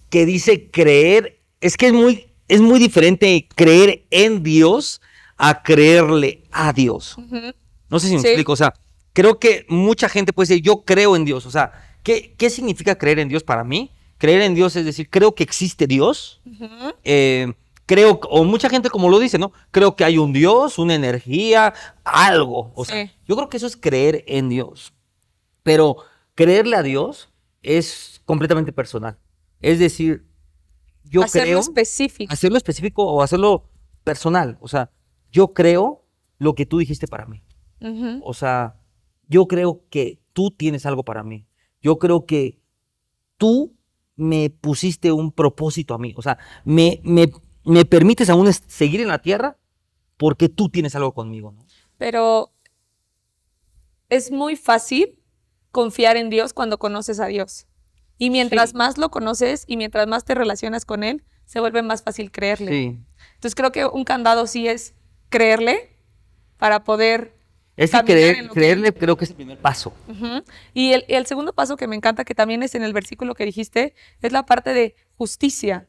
que 0.09 0.25
dice 0.25 0.69
creer, 0.69 1.41
es 1.61 1.77
que 1.77 1.87
es 1.87 1.93
muy, 1.93 2.27
es 2.47 2.61
muy 2.61 2.79
diferente 2.79 3.47
creer 3.55 4.05
en 4.11 4.43
Dios 4.43 5.01
a 5.37 5.63
creerle 5.63 6.43
a 6.51 6.73
Dios. 6.73 7.15
No 7.89 7.99
sé 7.99 8.07
si 8.07 8.15
me 8.15 8.21
explico, 8.21 8.51
o 8.51 8.57
sea, 8.57 8.73
creo 9.13 9.39
que 9.39 9.65
mucha 9.69 10.09
gente 10.09 10.33
puede 10.33 10.49
decir, 10.49 10.63
yo 10.63 10.83
creo 10.83 11.15
en 11.15 11.25
Dios, 11.25 11.45
o 11.45 11.51
sea, 11.51 11.71
¿qué, 12.03 12.35
qué 12.37 12.49
significa 12.49 12.97
creer 12.97 13.19
en 13.19 13.29
Dios 13.29 13.43
para 13.43 13.63
mí? 13.63 13.91
Creer 14.19 14.41
en 14.43 14.53
Dios 14.53 14.75
es 14.75 14.85
decir, 14.85 15.09
creo 15.09 15.33
que 15.33 15.43
existe 15.43 15.87
Dios, 15.87 16.41
eh, 17.03 17.53
creo, 17.87 18.19
o 18.29 18.43
mucha 18.43 18.69
gente 18.69 18.91
como 18.91 19.09
lo 19.09 19.17
dice, 19.17 19.39
¿no? 19.39 19.51
Creo 19.71 19.95
que 19.95 20.03
hay 20.03 20.19
un 20.19 20.31
Dios, 20.31 20.77
una 20.77 20.93
energía, 20.93 21.73
algo, 22.03 22.71
o 22.75 22.85
sea, 22.85 23.11
yo 23.25 23.35
creo 23.35 23.49
que 23.49 23.57
eso 23.57 23.65
es 23.65 23.75
creer 23.75 24.23
en 24.27 24.49
Dios, 24.49 24.93
pero 25.63 25.97
creerle 26.35 26.75
a 26.75 26.83
Dios 26.83 27.29
es 27.63 28.21
completamente 28.25 28.71
personal. 28.71 29.17
Es 29.61 29.79
decir, 29.79 30.25
yo 31.03 31.23
hacerlo 31.23 31.59
específico. 31.59 32.31
Hacerlo 32.31 32.57
específico 32.57 33.03
o 33.03 33.23
hacerlo 33.23 33.69
personal. 34.03 34.57
O 34.61 34.67
sea, 34.67 34.91
yo 35.31 35.53
creo 35.53 36.05
lo 36.37 36.55
que 36.55 36.65
tú 36.65 36.77
dijiste 36.79 37.07
para 37.07 37.25
mí. 37.25 37.43
O 38.23 38.33
sea, 38.33 38.75
yo 39.27 39.47
creo 39.47 39.85
que 39.89 40.21
tú 40.33 40.51
tienes 40.51 40.85
algo 40.85 41.03
para 41.03 41.23
mí. 41.23 41.47
Yo 41.81 41.97
creo 41.97 42.25
que 42.25 42.61
tú 43.37 43.78
me 44.19 44.49
pusiste 44.49 45.11
un 45.11 45.31
propósito 45.31 45.93
a 45.93 45.97
mí. 45.97 46.13
O 46.17 46.21
sea, 46.21 46.37
me, 46.65 46.99
me, 47.03 47.31
me 47.63 47.85
permites 47.85 48.29
aún 48.29 48.51
seguir 48.53 49.01
en 49.01 49.07
la 49.07 49.21
tierra 49.21 49.57
porque 50.17 50.49
tú 50.49 50.69
tienes 50.69 50.95
algo 50.95 51.13
conmigo. 51.13 51.51
¿no? 51.51 51.65
Pero 51.97 52.51
es 54.09 54.31
muy 54.31 54.55
fácil 54.55 55.19
confiar 55.71 56.17
en 56.17 56.29
Dios 56.29 56.53
cuando 56.53 56.77
conoces 56.77 57.19
a 57.19 57.27
Dios. 57.27 57.67
Y 58.17 58.29
mientras 58.29 58.73
más 58.73 58.97
lo 58.97 59.09
conoces 59.09 59.63
y 59.65 59.77
mientras 59.77 60.07
más 60.07 60.25
te 60.25 60.35
relacionas 60.35 60.83
con 60.83 61.03
Él, 61.03 61.23
se 61.45 61.61
vuelve 61.61 61.81
más 61.81 62.03
fácil 62.03 62.31
creerle. 62.31 62.99
Entonces 63.35 63.55
creo 63.55 63.71
que 63.71 63.85
un 63.85 64.03
candado 64.03 64.45
sí 64.45 64.67
es 64.67 64.93
creerle 65.29 65.97
para 66.57 66.83
poder... 66.83 67.38
Es 67.79 67.91
que 67.91 68.03
creer, 68.03 68.49
creerle 68.49 68.93
creo 68.93 69.15
que 69.15 69.25
es 69.25 69.31
el 69.31 69.35
primer 69.37 69.57
paso. 69.57 69.93
y, 70.73 70.91
el, 70.91 71.25
segundo 71.25 71.53
paso 71.53 71.77
que 71.77 71.87
me 71.87 71.95
encanta, 71.95 72.25
que 72.25 72.35
también 72.35 72.61
es 72.63 72.75
en 72.75 72.83
el 72.83 72.93
versículo 72.93 73.35
que 73.35 73.45
dijiste, 73.45 73.95
es 74.21 74.31
la 74.31 74.45
parte 74.45 74.73
de 74.73 74.95
justicia. 75.15 75.87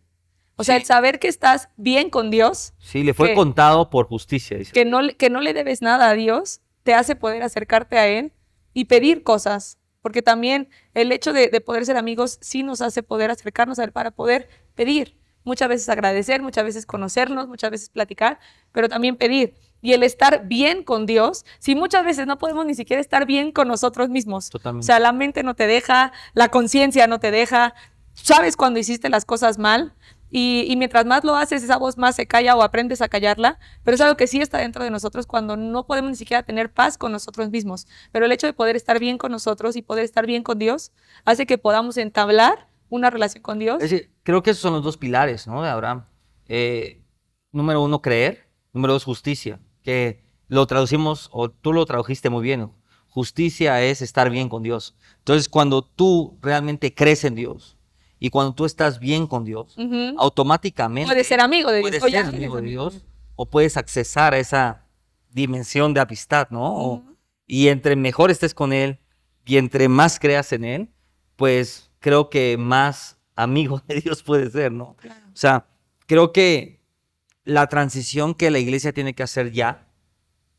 O 0.57 0.65
sea, 0.65 0.77
el 0.77 0.85
saber 0.85 1.19
que 1.19 1.29
estás 1.29 1.71
bien 1.77 2.11
con 2.11 2.31
Dios. 2.31 2.75
Sí, 2.79 3.03
le 3.03 3.15
fue 3.15 3.35
contado 3.35 3.91
por 3.91 4.07
justicia. 4.07 4.59
Que, 4.73 4.85
no, 4.85 5.01
que 5.17 5.31
no 5.31 5.41
le 5.41 5.55
debes 5.55 5.81
nada 5.81 6.11
a 6.11 6.15
Dios, 6.15 6.61
te 6.83 6.95
hace 6.95 7.17
poder 7.17 7.43
acercarte 7.43 7.99
a 7.99 8.07
Él 8.07 8.33
y 8.75 8.85
pedir 8.85 9.23
cosas 9.23 9.81
porque 10.03 10.23
también 10.23 10.69
el 10.95 11.13
hecho 11.13 11.33
de, 11.33 11.49
poder 11.61 11.85
ser 11.85 11.97
amigos 11.97 12.39
sí 12.41 12.63
nos 12.63 12.81
hace 12.81 13.03
poder 13.03 13.31
acercarnos 13.31 13.79
a 13.79 13.85
Él 13.85 13.93
para 13.93 14.11
poder 14.11 14.49
pedir. 14.75 15.17
Muchas 15.45 15.69
veces 15.69 15.89
agradecer, 15.89 16.43
muchas 16.43 16.65
veces 16.65 16.87
conocernos, 16.87 17.49
muchas 17.49 17.71
veces 17.71 17.91
platicar, 17.91 18.39
pero 18.73 18.89
también 18.89 19.17
pedir. 19.17 19.55
Y 19.83 19.93
el 19.93 20.03
estar 20.03 20.47
bien 20.47 20.83
con 20.83 21.07
Dios, 21.07 21.45
si 21.59 21.75
muchas 21.75 22.05
veces 22.05 22.27
no 22.27 22.39
podemos 22.39 22.67
ni 22.67 22.75
siquiera 22.75 23.01
estar 23.01 23.27
bien 23.27 23.53
con 23.53 23.69
nosotros 23.69 24.09
mismos. 24.09 24.51
Totalmente. 24.51 24.85
O 24.85 24.87
sea, 24.87 25.01
la 25.01 25.13
mente 25.13 25.43
no 25.43 25.55
te 25.55 25.67
deja, 25.67 26.13
la 26.35 26.49
conciencia 26.49 27.07
no 27.07 27.21
te 27.21 27.31
deja, 27.31 27.75
sabes 28.13 28.57
cuando 28.57 28.79
hiciste 28.79 29.09
las 29.09 29.25
cosas 29.25 29.59
mal, 29.59 29.95
y, 30.33 30.75
mientras 30.77 31.07
más 31.07 31.25
lo 31.25 31.35
haces, 31.35 31.65
esa 31.65 31.77
voz 31.77 31.99
más 31.99 32.15
se 32.15 32.27
calla 32.27 32.55
o 32.55 32.63
aprendes 32.63 33.03
a 33.03 33.09
callarla, 33.09 33.59
pero 33.83 33.97
es 33.97 34.01
algo 34.01 34.17
que 34.17 34.29
sí 34.29 34.41
está 34.41 34.59
dentro 34.59 34.85
de 34.85 34.91
nosotros 34.91 35.27
cuando 35.27 35.57
no 35.57 35.87
podemos 35.87 36.13
ni 36.13 36.17
siquiera 36.17 36.45
tener 36.45 36.73
paz 36.73 36.97
con 36.97 37.11
nosotros 37.11 37.51
mismos. 37.51 37.89
Pero 38.13 38.27
el 38.27 38.33
hecho 38.33 38.47
de 38.47 38.53
poder 38.53 38.77
estar 38.77 39.01
bien 39.01 39.19
con 39.19 39.33
nosotros 39.33 39.75
y 39.75 39.83
poder 39.83 40.05
estar 40.05 40.27
bien 40.27 40.45
con 40.45 40.59
Dios 40.61 40.93
hace 41.25 41.47
que 41.47 41.59
podamos 41.59 41.97
entablar 41.97 42.69
una 42.89 43.11
relación 43.11 43.43
con 43.43 43.59
Dios. 43.59 43.83
creo 44.23 44.43
que 44.43 44.51
esos 44.51 44.63
son 44.63 44.75
los 44.75 44.85
dos 44.85 44.97
pilares 44.97 45.49
¿no? 45.49 45.63
de 45.63 45.69
Abraham. 45.69 46.05
Eh, 46.47 47.03
número 47.51 47.83
uno, 47.83 48.01
creer. 48.01 48.49
Número 48.73 48.93
dos, 48.93 49.03
justicia. 49.03 49.59
Que 49.83 50.23
lo 50.49 50.67
traducimos, 50.67 51.29
o 51.33 51.51
tú 51.51 51.73
lo 51.73 51.87
tradujiste 51.87 52.31
muy 52.31 52.43
bien. 52.43 52.71
Justicia 53.09 53.83
es 53.83 54.03
estar 54.03 54.31
bien 54.31 54.49
con 54.49 54.63
Dios. 54.63 54.97
Entonces, 55.19 55.49
cuando 55.49 55.83
tú 55.83 56.39
realmente 56.43 56.95
crees 56.95 57.25
en 57.25 57.35
Dios, 57.35 57.77
y 58.19 58.29
cuando 58.29 58.55
tú 58.55 58.67
estás 58.67 59.01
bien 59.01 59.27
con 59.27 59.45
Dios, 59.45 59.77
automáticamente... 60.19 61.09
Puedes 61.09 61.27
ser 61.27 61.41
amigo 61.41 61.71
de 61.71 61.79
Dios. 61.79 61.99
Puedes 61.99 62.13
ser 62.13 62.27
amigo 62.27 62.57
de 62.57 62.69
Dios 62.69 63.05
o 63.35 63.47
puedes 63.47 63.79
accesar 63.79 64.35
a 64.35 64.39
esa 64.39 64.87
dimensión 65.31 65.95
de 65.95 66.01
amistad, 66.01 66.49
¿no? 66.51 67.03
y 67.51 67.67
entre 67.67 67.97
mejor 67.97 68.31
estés 68.31 68.55
con 68.55 68.73
Él 68.73 69.01
y 69.45 69.57
entre 69.57 69.89
más 69.89 70.21
creas 70.21 70.53
en 70.53 70.65
Él, 70.65 70.89
pues 71.35 71.91
creo 71.99 72.31
que 72.31 72.57
más 72.57 73.19
amigo 73.35 73.83
de 73.89 74.01
Dios 74.01 74.23
puede 74.23 74.49
ser, 74.51 74.71
¿no? 74.71 74.85
O 74.85 74.97
sea, 75.35 75.67
creo 76.07 76.33
que 76.33 76.80
la 77.51 77.67
transición 77.69 78.35
que 78.35 78.51
la 78.51 78.61
iglesia 78.61 78.93
tiene 78.93 79.15
que 79.15 79.25
hacer 79.25 79.51
ya, 79.51 79.89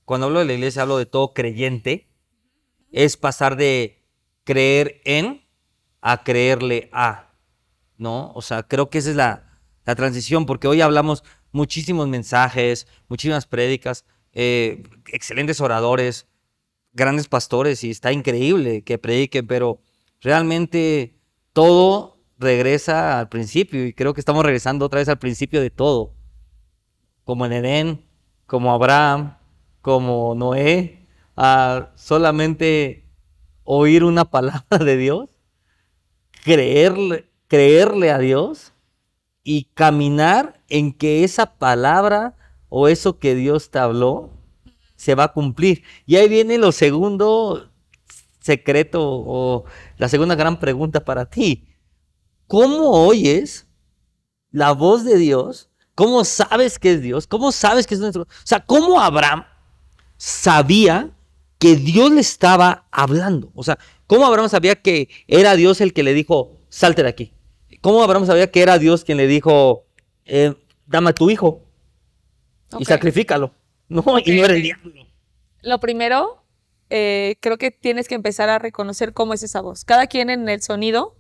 cuando 0.04 0.28
hablo 0.28 0.40
de 0.40 0.46
la 0.46 0.54
iglesia 0.54 0.82
hablo 0.82 0.98
de 0.98 1.06
todo 1.06 1.34
creyente, 1.34 2.10
es 2.92 3.16
pasar 3.16 3.56
de 3.56 4.04
creer 4.44 5.02
en 5.06 5.48
a 6.02 6.24
creerle 6.24 6.90
a. 6.92 7.32
¿no? 7.98 8.34
O 8.34 8.42
sea, 8.42 8.64
creo 8.64 8.90
que 8.90 8.98
esa 8.98 9.12
es 9.12 9.16
la, 9.16 9.48
transición, 9.96 10.46
porque 10.46 10.70
hoy 10.70 10.80
hablamos 10.80 11.24
muchísimos 11.52 12.08
mensajes, 12.08 12.88
muchísimas 13.10 13.46
prédicas, 13.46 14.06
eh, 14.32 14.84
excelentes 15.12 15.60
oradores, 15.60 16.28
grandes 16.94 17.28
pastores, 17.28 17.84
y 17.84 17.90
está 17.90 18.14
increíble 18.14 18.84
que 18.84 18.98
prediquen, 18.98 19.48
pero 19.48 19.82
realmente 20.22 21.20
todo 21.52 22.24
regresa 22.38 23.20
al 23.20 23.28
principio, 23.28 23.86
y 23.86 23.94
creo 23.94 24.14
que 24.14 24.22
estamos 24.22 24.46
regresando 24.46 24.86
otra 24.86 25.00
vez 25.00 25.10
al 25.10 25.20
principio 25.20 25.60
de 25.60 25.72
todo, 25.72 26.16
como 27.32 27.46
en 27.46 27.54
Edén, 27.54 28.06
como 28.46 28.74
Abraham, 28.74 29.38
como 29.82 30.36
Noé, 30.36 31.08
a 31.38 31.92
solamente 31.96 33.06
oír 33.64 34.04
una 34.04 34.26
palabra 34.26 34.78
de 34.84 34.98
Dios, 34.98 35.30
creerle 36.44 37.32
creerle 37.48 38.12
a 38.12 38.18
Dios 38.18 38.74
y 39.44 39.66
caminar 39.74 40.62
en 40.68 40.92
que 40.92 41.24
esa 41.24 41.58
palabra 41.58 42.36
o 42.68 42.90
eso 42.90 43.18
que 43.18 43.34
Dios 43.34 43.72
te 43.72 43.80
habló 43.80 44.30
se 44.98 45.16
va 45.16 45.24
a 45.24 45.34
cumplir. 45.34 45.84
Y 46.06 46.18
ahí 46.18 46.28
viene 46.28 46.58
lo 46.58 46.74
segundo 46.74 47.72
secreto 48.42 49.02
o 49.02 49.64
la 49.98 50.10
segunda 50.10 50.36
gran 50.36 50.60
pregunta 50.60 51.06
para 51.06 51.30
ti. 51.30 51.70
¿Cómo 52.48 53.06
oyes 53.06 53.68
la 54.52 54.74
voz 54.74 55.06
de 55.06 55.18
Dios? 55.18 55.71
¿Cómo 56.02 56.26
sabes 56.26 56.80
que 56.80 56.94
es 56.94 57.02
Dios? 57.04 57.28
¿Cómo 57.28 57.52
sabes 57.52 57.86
que 57.86 57.94
es 57.94 58.00
nuestro? 58.00 58.24
O 58.24 58.28
sea, 58.44 58.60
¿cómo 58.60 59.00
Abraham 59.00 59.46
sabía 60.18 61.12
que 61.60 61.76
Dios 61.76 62.12
le 62.12 62.22
estaba 62.22 62.88
hablando? 62.90 63.52
O 63.54 63.64
sea, 63.64 63.78
¿cómo 64.08 64.26
Abraham 64.26 64.50
sabía 64.50 64.74
que 64.74 65.10
era 65.28 65.56
Dios 65.56 65.80
el 65.80 65.94
que 65.94 66.02
le 66.02 66.16
dijo, 66.16 66.58
salte 66.70 67.04
de 67.04 67.10
aquí? 67.10 67.34
¿Cómo 67.82 68.02
Abraham 68.02 68.26
sabía 68.26 68.50
que 68.50 68.64
era 68.64 68.80
Dios 68.80 69.04
quien 69.04 69.20
le 69.20 69.28
dijo, 69.28 69.86
eh, 70.26 70.56
dame 70.88 71.12
a 71.12 71.14
tu 71.14 71.30
hijo 71.30 71.68
y 72.80 72.86
sacrifícalo? 72.86 73.54
No, 73.88 74.04
y 74.26 74.38
no 74.38 74.46
era 74.46 74.56
el 74.56 74.64
diablo. 74.64 75.06
Lo 75.62 75.80
primero, 75.80 76.44
eh, 76.90 77.36
creo 77.42 77.60
que 77.60 77.70
tienes 77.70 78.08
que 78.08 78.16
empezar 78.16 78.50
a 78.50 78.58
reconocer 78.58 79.14
cómo 79.14 79.36
es 79.36 79.44
esa 79.44 79.62
voz. 79.62 79.86
Cada 79.86 80.08
quien 80.08 80.32
en 80.32 80.50
el 80.50 80.64
sonido, 80.64 81.16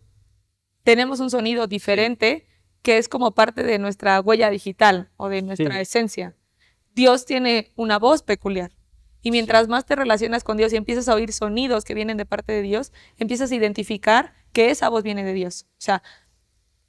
tenemos 0.83 1.19
un 1.19 1.29
sonido 1.29 1.67
diferente 1.67 2.47
que 2.81 2.97
es 2.97 3.07
como 3.07 3.31
parte 3.31 3.63
de 3.63 3.79
nuestra 3.79 4.19
huella 4.21 4.49
digital 4.49 5.09
o 5.17 5.29
de 5.29 5.41
nuestra 5.41 5.79
esencia. 5.79 6.35
Dios 6.93 7.25
tiene 7.25 7.71
una 7.75 7.99
voz 7.99 8.23
peculiar. 8.23 8.71
Y 9.21 9.31
mientras 9.31 9.67
más 9.67 9.85
te 9.85 9.95
relacionas 9.95 10.43
con 10.43 10.57
Dios 10.57 10.73
y 10.73 10.77
empiezas 10.77 11.07
a 11.07 11.13
oír 11.13 11.31
sonidos 11.31 11.83
que 11.83 11.93
vienen 11.93 12.17
de 12.17 12.25
parte 12.25 12.53
de 12.53 12.61
Dios, 12.63 12.91
empiezas 13.17 13.51
a 13.51 13.55
identificar 13.55 14.33
que 14.51 14.71
esa 14.71 14.89
voz 14.89 15.03
viene 15.03 15.23
de 15.23 15.33
Dios. 15.33 15.67
O 15.73 15.81
sea, 15.81 16.01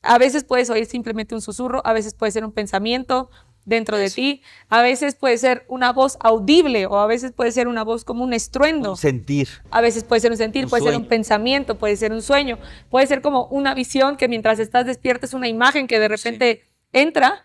a 0.01 0.19
veces 0.19 0.45
puedes 0.45 0.71
oír 0.71 0.87
simplemente 0.87 1.35
un 1.35 1.43
susurro, 1.43 1.83
a 1.87 1.93
veces 1.93 2.15
puede 2.15 2.33
ser 2.33 2.45
un 2.45 2.53
pensamiento 2.53 3.31
dentro 3.65 3.97
de 3.97 4.11
ti, 4.11 4.43
a 4.69 4.83
veces 4.83 5.15
puede 5.15 5.39
ser 5.39 5.65
una 5.69 5.93
voz 5.93 6.17
audible 6.21 6.87
o 6.87 6.99
a 6.99 7.07
veces 7.07 7.33
puede 7.33 7.53
ser 7.53 7.69
una 7.69 7.85
voz 7.85 8.05
como 8.05 8.25
un 8.25 8.33
estruendo. 8.33 8.93
Un 8.93 8.97
sentir. 8.97 9.49
A 9.71 9.81
veces 9.81 10.05
puede 10.05 10.21
ser 10.21 10.31
un 10.31 10.37
sentir, 10.37 10.67
puede 10.69 10.83
ser 10.83 10.97
un 10.97 11.07
pensamiento, 11.07 11.79
puede 11.79 11.97
ser 11.97 12.13
un 12.13 12.23
sueño, 12.23 12.59
puede 12.91 13.07
ser 13.07 13.23
como 13.23 13.47
una 13.47 13.75
visión 13.75 14.17
que 14.17 14.29
mientras 14.29 14.59
estás 14.59 14.87
despierto 14.87 15.27
es 15.27 15.35
una 15.35 15.49
imagen 15.49 15.87
que 15.87 15.99
de 15.99 16.09
repente 16.09 16.65
entra 16.93 17.45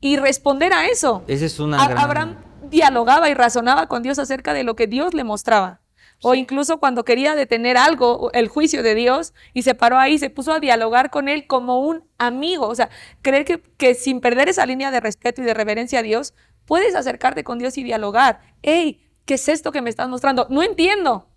y 0.00 0.16
responder 0.16 0.72
a 0.72 0.86
eso. 0.86 1.24
Esa 1.26 1.46
es 1.46 1.58
una 1.58 1.82
Abraham 1.82 2.36
dialogaba 2.70 3.28
y 3.30 3.34
razonaba 3.34 3.86
con 3.86 4.02
Dios 4.02 4.18
acerca 4.18 4.52
de 4.52 4.64
lo 4.64 4.76
que 4.76 4.86
Dios 4.86 5.14
le 5.14 5.24
mostraba. 5.24 5.80
O 6.22 6.34
incluso 6.34 6.78
cuando 6.78 7.04
quería 7.04 7.34
detener 7.34 7.76
algo, 7.76 8.30
el 8.32 8.48
juicio 8.48 8.82
de 8.82 8.94
Dios, 8.94 9.34
y 9.54 9.62
se 9.62 9.74
paró 9.74 9.98
ahí, 9.98 10.18
se 10.18 10.30
puso 10.30 10.52
a 10.52 10.60
dialogar 10.60 11.10
con 11.10 11.28
él 11.28 11.46
como 11.46 11.80
un 11.80 12.04
amigo. 12.18 12.66
O 12.66 12.74
sea, 12.74 12.90
creer 13.22 13.44
que, 13.44 13.62
que 13.76 13.94
sin 13.94 14.20
perder 14.20 14.48
esa 14.48 14.66
línea 14.66 14.90
de 14.90 15.00
respeto 15.00 15.42
y 15.42 15.44
de 15.44 15.54
reverencia 15.54 16.00
a 16.00 16.02
Dios, 16.02 16.34
puedes 16.64 16.94
acercarte 16.94 17.44
con 17.44 17.58
Dios 17.58 17.78
y 17.78 17.84
dialogar. 17.84 18.40
Hey, 18.62 19.00
¿qué 19.24 19.34
es 19.34 19.48
esto 19.48 19.72
que 19.72 19.80
me 19.82 19.90
estás 19.90 20.08
mostrando? 20.08 20.46
No 20.50 20.62
entiendo. 20.62 21.28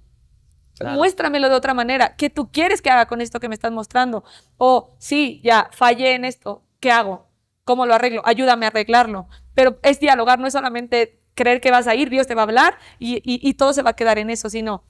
Claro. 0.78 0.98
Muéstramelo 0.98 1.50
de 1.50 1.56
otra 1.56 1.74
manera. 1.74 2.16
¿Qué 2.16 2.30
tú 2.30 2.52
quieres 2.52 2.82
que 2.82 2.90
haga 2.90 3.06
con 3.06 3.22
esto 3.22 3.40
que 3.40 3.50
me 3.50 3.56
estás 3.56 3.72
mostrando? 3.72 4.24
O 4.58 4.96
sí, 4.98 5.42
ya 5.44 5.70
fallé 5.72 6.16
en 6.16 6.26
esto. 6.26 6.64
¿Qué 6.80 6.92
hago? 6.92 7.28
¿Cómo 7.64 7.86
lo 7.86 7.94
arreglo? 7.94 8.22
Ayúdame 8.26 8.66
a 8.66 8.70
arreglarlo. 8.70 9.28
Pero 9.54 9.80
es 9.84 10.00
dialogar, 10.00 10.40
no 10.40 10.48
es 10.48 10.54
solamente 10.54 11.21
creer 11.36 11.62
que 11.62 11.72
vas 11.72 11.88
a 11.88 11.96
ir, 11.96 12.10
Dios 12.10 12.28
te 12.28 12.36
va 12.36 12.42
a 12.42 12.46
hablar 12.46 12.78
y, 13.00 13.16
y- 13.18 13.40
y 13.48 13.54
todo 13.56 13.74
se 13.74 13.82
va 13.82 13.92
a 13.92 13.96
quedar 13.96 14.18
en 14.20 14.30
eso, 14.30 14.50
sino 14.50 14.84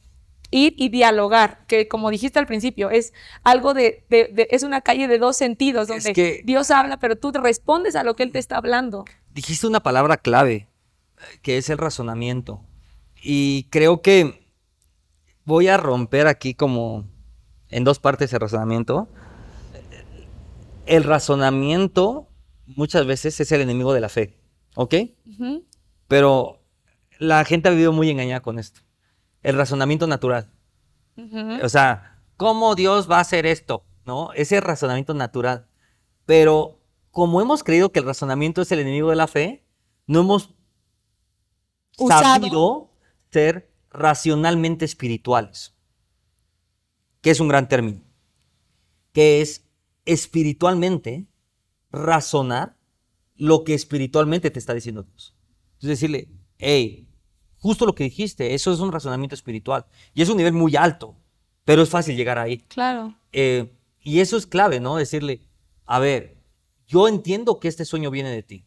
ir 0.53 0.73
y 0.77 0.89
dialogar, 0.89 1.65
que 1.67 1.87
como 1.87 2.09
dijiste 2.11 2.37
al 2.39 2.45
principio, 2.45 2.89
es 2.89 3.13
algo 3.43 3.73
de, 3.73 4.05
de- 4.09 4.27
de- 4.33 4.47
es 4.51 4.63
una 4.63 4.81
calle 4.81 5.07
de 5.07 5.17
dos 5.17 5.37
sentidos, 5.37 5.83
Es 5.83 5.87
donde 5.89 6.13
que- 6.13 6.41
Dios 6.43 6.71
habla, 6.71 6.97
pero 6.99 7.15
tú 7.15 7.31
te 7.31 7.39
respondes 7.39 7.95
a 7.95 8.03
lo 8.03 8.15
que 8.15 8.23
Él 8.23 8.31
te 8.33 8.39
está 8.39 8.57
hablando. 8.57 9.05
Dijiste 9.33 9.65
una 9.67 9.79
palabra 9.81 10.17
clave, 10.17 10.67
que 11.41 11.57
es 11.57 11.69
el 11.69 11.77
razonamiento. 11.77 12.61
Y 13.23 13.67
creo 13.69 14.01
que 14.01 14.45
voy 15.45 15.67
a 15.69 15.77
romper 15.77 16.27
aquí 16.27 16.53
como 16.53 17.05
en 17.69 17.83
dos 17.85 17.99
partes 17.99 18.33
el 18.33 18.39
razonamiento. 18.41 19.07
El 20.85 21.03
razonamiento 21.03 22.27
muchas 22.65 23.05
veces 23.05 23.39
es 23.39 23.51
el 23.51 23.61
enemigo 23.61 23.93
de 23.93 24.01
la 24.01 24.09
fe, 24.09 24.37
¿ok? 24.75 24.95
Pero 26.11 26.61
la 27.19 27.45
gente 27.45 27.69
ha 27.69 27.71
vivido 27.71 27.93
muy 27.93 28.09
engañada 28.09 28.41
con 28.41 28.59
esto. 28.59 28.81
El 29.43 29.55
razonamiento 29.55 30.07
natural. 30.07 30.51
O 31.63 31.69
sea, 31.69 32.21
¿cómo 32.35 32.75
Dios 32.75 33.09
va 33.09 33.19
a 33.19 33.21
hacer 33.21 33.45
esto? 33.45 33.85
¿No? 34.05 34.33
Ese 34.33 34.59
razonamiento 34.59 35.13
natural. 35.13 35.69
Pero 36.25 36.81
como 37.11 37.39
hemos 37.39 37.63
creído 37.63 37.93
que 37.93 37.99
el 37.99 38.05
razonamiento 38.05 38.61
es 38.61 38.73
el 38.73 38.79
enemigo 38.79 39.09
de 39.09 39.15
la 39.15 39.27
fe, 39.27 39.65
no 40.05 40.19
hemos 40.19 40.53
Usado. 41.97 42.23
sabido 42.23 42.91
ser 43.31 43.73
racionalmente 43.89 44.83
espirituales. 44.83 45.77
Que 47.21 47.29
es 47.31 47.39
un 47.39 47.47
gran 47.47 47.69
término. 47.69 48.01
Que 49.13 49.39
es 49.39 49.65
espiritualmente 50.03 51.29
razonar 51.89 52.75
lo 53.37 53.63
que 53.63 53.75
espiritualmente 53.75 54.51
te 54.51 54.59
está 54.59 54.73
diciendo 54.73 55.03
Dios. 55.03 55.37
Es 55.81 55.87
decirle, 55.87 56.27
hey, 56.57 57.07
justo 57.57 57.85
lo 57.85 57.95
que 57.95 58.03
dijiste, 58.03 58.53
eso 58.53 58.71
es 58.71 58.79
un 58.79 58.91
razonamiento 58.91 59.35
espiritual. 59.35 59.85
Y 60.13 60.21
es 60.21 60.29
un 60.29 60.37
nivel 60.37 60.53
muy 60.53 60.75
alto, 60.75 61.15
pero 61.65 61.81
es 61.81 61.89
fácil 61.89 62.15
llegar 62.15 62.37
ahí. 62.37 62.57
Claro. 62.67 63.15
Eh, 63.31 63.71
y 64.01 64.19
eso 64.19 64.37
es 64.37 64.47
clave, 64.47 64.79
¿no? 64.79 64.95
Decirle, 64.97 65.41
a 65.85 65.99
ver, 65.99 66.37
yo 66.87 67.07
entiendo 67.07 67.59
que 67.59 67.67
este 67.67 67.85
sueño 67.85 68.11
viene 68.11 68.29
de 68.29 68.43
ti. 68.43 68.65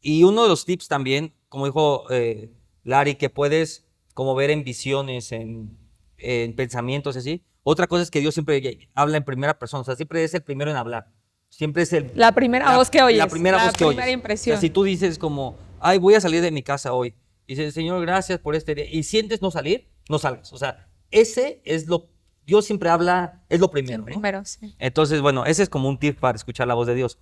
Y 0.00 0.24
uno 0.24 0.42
de 0.42 0.48
los 0.48 0.64
tips 0.64 0.88
también, 0.88 1.32
como 1.48 1.66
dijo 1.66 2.04
eh, 2.10 2.52
Larry, 2.84 3.16
que 3.16 3.30
puedes 3.30 3.86
como 4.14 4.34
ver 4.34 4.50
en 4.50 4.64
visiones, 4.64 5.32
en, 5.32 5.76
en 6.16 6.54
pensamientos 6.56 7.16
y 7.16 7.18
así. 7.20 7.44
Otra 7.62 7.86
cosa 7.86 8.02
es 8.02 8.10
que 8.10 8.20
Dios 8.20 8.34
siempre 8.34 8.88
habla 8.94 9.16
en 9.16 9.24
primera 9.24 9.58
persona, 9.58 9.82
o 9.82 9.84
sea, 9.84 9.94
siempre 9.94 10.24
es 10.24 10.34
el 10.34 10.42
primero 10.42 10.70
en 10.70 10.76
hablar. 10.76 11.12
Siempre 11.50 11.82
es 11.82 11.92
el... 11.92 12.10
La 12.14 12.32
primera 12.32 12.76
voz 12.76 12.90
que 12.90 13.02
oyes. 13.02 13.18
La 13.18 13.26
primera 13.26 13.62
voz 13.62 13.72
que 13.72 13.86
primera 13.86 14.04
oyes. 14.04 14.14
impresión. 14.14 14.54
O 14.54 14.56
sea, 14.56 14.60
si 14.60 14.70
tú 14.70 14.84
dices 14.84 15.18
como, 15.18 15.56
ay, 15.80 15.98
voy 15.98 16.14
a 16.14 16.20
salir 16.20 16.42
de 16.42 16.50
mi 16.50 16.62
casa 16.62 16.92
hoy. 16.92 17.14
Y 17.46 17.54
dices, 17.54 17.74
Señor, 17.74 18.00
gracias 18.02 18.38
por 18.38 18.54
este 18.54 18.74
día. 18.74 18.84
Y 18.90 19.02
sientes 19.02 19.40
no 19.40 19.50
salir, 19.50 19.88
no 20.08 20.18
salgas. 20.18 20.52
O 20.52 20.58
sea, 20.58 20.88
ese 21.10 21.62
es 21.64 21.86
lo... 21.86 22.10
Dios 22.46 22.64
siempre 22.64 22.88
habla, 22.88 23.44
es 23.48 23.60
lo 23.60 23.70
primero. 23.70 23.94
El 23.94 24.00
¿no? 24.00 24.06
primero, 24.06 24.44
sí. 24.44 24.74
Entonces, 24.78 25.20
bueno, 25.20 25.44
ese 25.44 25.62
es 25.62 25.68
como 25.68 25.88
un 25.88 25.98
tip 25.98 26.18
para 26.18 26.36
escuchar 26.36 26.66
la 26.66 26.74
voz 26.74 26.86
de 26.86 26.94
Dios. 26.94 27.18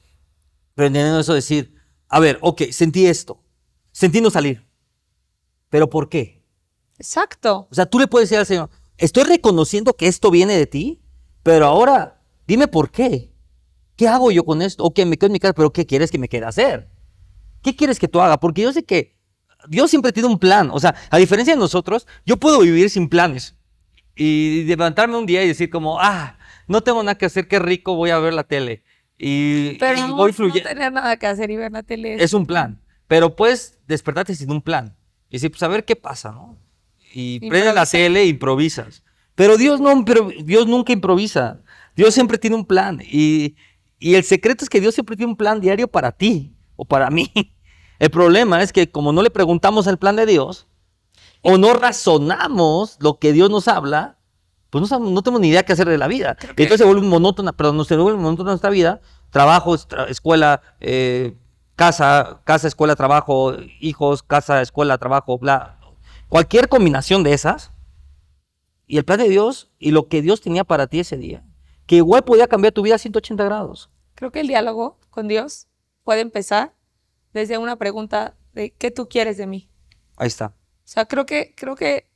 Pero 0.74 0.87
entendiendo 0.87 1.20
eso, 1.20 1.35
decir, 1.35 1.74
a 2.09 2.20
ver, 2.20 2.38
ok, 2.42 2.62
sentí 2.70 3.07
esto, 3.07 3.42
sentí 3.90 4.20
no 4.20 4.31
salir. 4.31 4.68
¿Pero 5.68 5.90
por 5.90 6.09
qué? 6.09 6.44
Exacto. 6.98 7.66
O 7.70 7.74
sea, 7.74 7.87
tú 7.87 7.98
le 7.98 8.07
puedes 8.07 8.28
decir 8.28 8.38
al 8.38 8.46
Señor, 8.46 8.70
estoy 8.96 9.24
reconociendo 9.24 9.94
que 9.94 10.07
esto 10.07 10.31
viene 10.31 10.57
de 10.57 10.66
ti, 10.66 11.02
pero 11.42 11.66
ahora 11.66 12.22
dime 12.46 12.68
por 12.68 12.90
qué. 12.90 13.33
¿Qué 13.96 14.07
hago 14.09 14.31
yo 14.31 14.44
con 14.44 14.62
esto? 14.62 14.85
Ok, 14.85 14.98
me 15.07 15.16
quedo 15.16 15.28
en 15.28 15.33
mi 15.33 15.40
casa, 15.40 15.54
pero 15.54 15.72
¿qué 15.72 15.87
quieres 15.87 16.11
que 16.11 16.18
me 16.18 16.28
quede 16.28 16.44
hacer? 16.44 16.90
¿Qué 17.66 17.74
quieres 17.74 17.98
que 17.98 18.07
tú 18.07 18.20
haga? 18.20 18.38
Porque 18.38 18.62
yo 18.62 18.72
sé 18.72 18.85
que 18.85 19.16
Dios 19.68 19.90
siempre 19.90 20.12
tiene 20.12 20.29
un 20.29 20.38
plan. 20.38 20.70
O 20.72 20.79
sea, 20.79 20.94
a 21.11 21.18
diferencia 21.18 21.52
de 21.52 21.59
nosotros, 21.59 22.07
yo 22.24 22.37
puedo 22.37 22.61
vivir 22.61 22.88
sin 22.90 23.09
planes. 23.09 23.57
Y 24.14 24.62
levantarme 24.68 25.16
un 25.16 25.26
día 25.26 25.42
y 25.42 25.48
decir 25.48 25.68
como, 25.68 26.00
ah, 26.00 26.38
no 26.68 26.83
tengo 26.83 27.02
nada 27.02 27.18
que 27.18 27.26
hacer, 27.26 27.48
qué 27.48 27.59
rico, 27.59 27.96
voy 27.96 28.11
a 28.11 28.20
ver 28.20 28.35
la 28.35 28.44
tele. 28.44 28.85
Y, 29.18 29.74
Pero 29.79 29.98
y 29.98 30.02
no, 30.02 30.14
voy 30.14 30.33
no 30.38 30.52
tener 30.52 30.92
nada 30.92 31.16
que 31.16 31.26
hacer 31.26 31.50
y 31.50 31.57
ver 31.57 31.72
la 31.72 31.83
tele. 31.83 32.22
Es 32.22 32.35
un 32.35 32.46
plan. 32.46 32.81
Pero 33.09 33.35
puedes 33.35 33.81
despertarte 33.88 34.37
sin 34.37 34.52
un 34.52 34.62
plan. 34.62 34.96
Y 35.29 35.33
decir, 35.38 35.50
pues 35.50 35.64
a 35.64 35.68
ver 35.68 35.85
qué 35.85 35.96
pasa, 35.96 36.31
¿no? 36.31 36.57
Y 37.12 37.40
prendes 37.40 37.74
la 37.74 37.83
Improvisa. 37.83 37.90
tele 37.90 38.20
e 38.20 38.26
improvisas. 38.26 39.02
Pero 39.35 39.57
Dios, 39.57 39.81
no, 39.81 40.05
pero 40.05 40.31
Dios 40.44 40.68
nunca 40.68 40.92
improvisa. 40.92 41.62
Dios 41.96 42.14
siempre 42.14 42.38
tiene 42.38 42.55
un 42.55 42.64
plan. 42.64 43.00
Y, 43.02 43.57
y 43.98 44.14
el 44.14 44.22
secreto 44.22 44.62
es 44.62 44.70
que 44.70 44.81
Dios 44.81 44.94
siempre 44.94 45.16
tiene 45.16 45.33
un 45.33 45.37
plan 45.37 45.61
diario 45.61 45.88
para 45.88 46.12
ti 46.12 46.55
o 46.76 46.85
para 46.85 47.11
mí. 47.11 47.33
El 47.98 48.11
problema 48.11 48.62
es 48.62 48.72
que 48.72 48.90
como 48.90 49.12
no 49.12 49.22
le 49.22 49.30
preguntamos 49.30 49.87
el 49.87 49.98
plan 49.98 50.16
de 50.16 50.26
Dios 50.26 50.66
o 51.42 51.59
no 51.59 51.74
razonamos 51.74 52.98
lo 53.00 53.18
que 53.18 53.32
Dios 53.32 53.50
nos 53.50 53.68
habla, 53.68 54.18
pues 54.70 54.90
no, 54.90 55.22
tenemos 55.22 55.40
ni 55.40 55.48
idea 55.48 55.64
qué 55.64 55.72
hacer 55.72 55.88
de 55.88 55.98
la 55.98 56.09
vida. 56.09 56.37
Y 56.56 56.62
entonces 56.62 56.78
se 56.78 56.85
vuelve 56.85 57.06
monótona, 57.06 57.52
perdón, 57.52 57.85
se 57.85 57.96
vuelve 57.96 58.18
monótona 58.18 58.50
nuestra 58.50 58.70
vida. 58.70 59.00
Trabajo, 59.30 59.74
escuela, 60.09 60.61
eh, 60.80 61.37
casa, 61.76 62.40
casa, 62.44 62.68
escuela, 62.68 62.96
trabajo, 62.96 63.54
hijos, 63.80 64.22
casa, 64.22 64.61
escuela, 64.61 64.98
trabajo, 64.98 65.38
bla. 65.38 65.78
Cualquier 66.28 66.68
combinación 66.68 67.22
de 67.22 67.32
esas 67.32 67.70
y 68.87 68.98
el 68.98 69.04
plan 69.04 69.18
de 69.18 69.28
Dios 69.28 69.70
y 69.78 69.92
lo 69.92 70.09
que 70.09 70.22
Dios 70.22 70.40
tenía 70.40 70.64
para 70.64 70.87
ti 70.88 71.00
ese 71.00 71.16
día, 71.16 71.44
que 71.87 71.96
igual 71.96 72.24
podía 72.24 72.48
cambiar 72.48 72.72
tu 72.72 72.82
vida 72.82 72.96
a 72.96 72.98
180 72.98 73.44
grados. 73.44 73.90
Creo 74.14 74.32
que 74.32 74.40
el 74.40 74.48
diálogo 74.48 74.98
con 75.11 75.28
Dios 75.28 75.68
puede 76.02 76.20
empezar 76.20 76.74
desde 77.37 77.59
una 77.59 77.77
pregunta 77.77 78.35
de 78.55 78.72
¿qué 78.72 78.90
tú 78.90 79.09
quieres 79.09 79.37
de 79.37 79.46
mí? 79.46 79.70
Ahí 80.16 80.29
está. 80.29 80.46
O 80.46 80.88
sea, 80.88 81.05
creo 81.05 81.27
que, 81.27 81.55
creo 81.55 81.77
que 81.77 82.11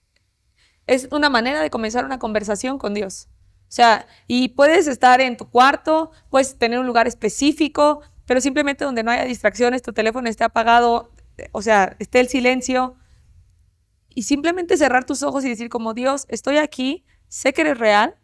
es 0.87 1.09
una 1.13 1.29
manera 1.29 1.61
de 1.61 1.71
comenzar 1.71 2.05
una 2.05 2.19
conversación 2.19 2.79
con 2.79 2.95
Dios. 2.95 3.29
O 3.63 3.73
sea, 3.73 4.07
y 4.27 4.49
puedes 4.49 4.87
estar 4.87 5.21
en 5.21 5.37
tu 5.37 5.49
cuarto, 5.49 6.11
puedes 6.31 6.59
tener 6.59 6.81
un 6.81 6.87
lugar 6.87 7.07
específico, 7.07 8.01
pero 8.27 8.41
simplemente 8.41 8.85
donde 8.85 9.03
no 9.03 9.11
haya 9.11 9.25
distracciones, 9.25 9.83
tu 9.83 9.93
teléfono 9.93 10.29
esté 10.29 10.45
apagado, 10.45 11.13
o 11.53 11.63
sea, 11.63 11.97
esté 11.99 12.21
el 12.21 12.29
silencio. 12.29 12.97
Y 14.09 14.23
simplemente 14.23 14.77
cerrar 14.77 15.05
tus 15.05 15.23
ojos 15.23 15.45
y 15.45 15.51
decir 15.51 15.69
como 15.69 15.95
Dios, 15.95 16.27
estoy 16.29 16.57
aquí, 16.57 17.05
sé 17.29 17.53
que 17.53 17.61
eres 17.61 17.79
real, 17.79 18.17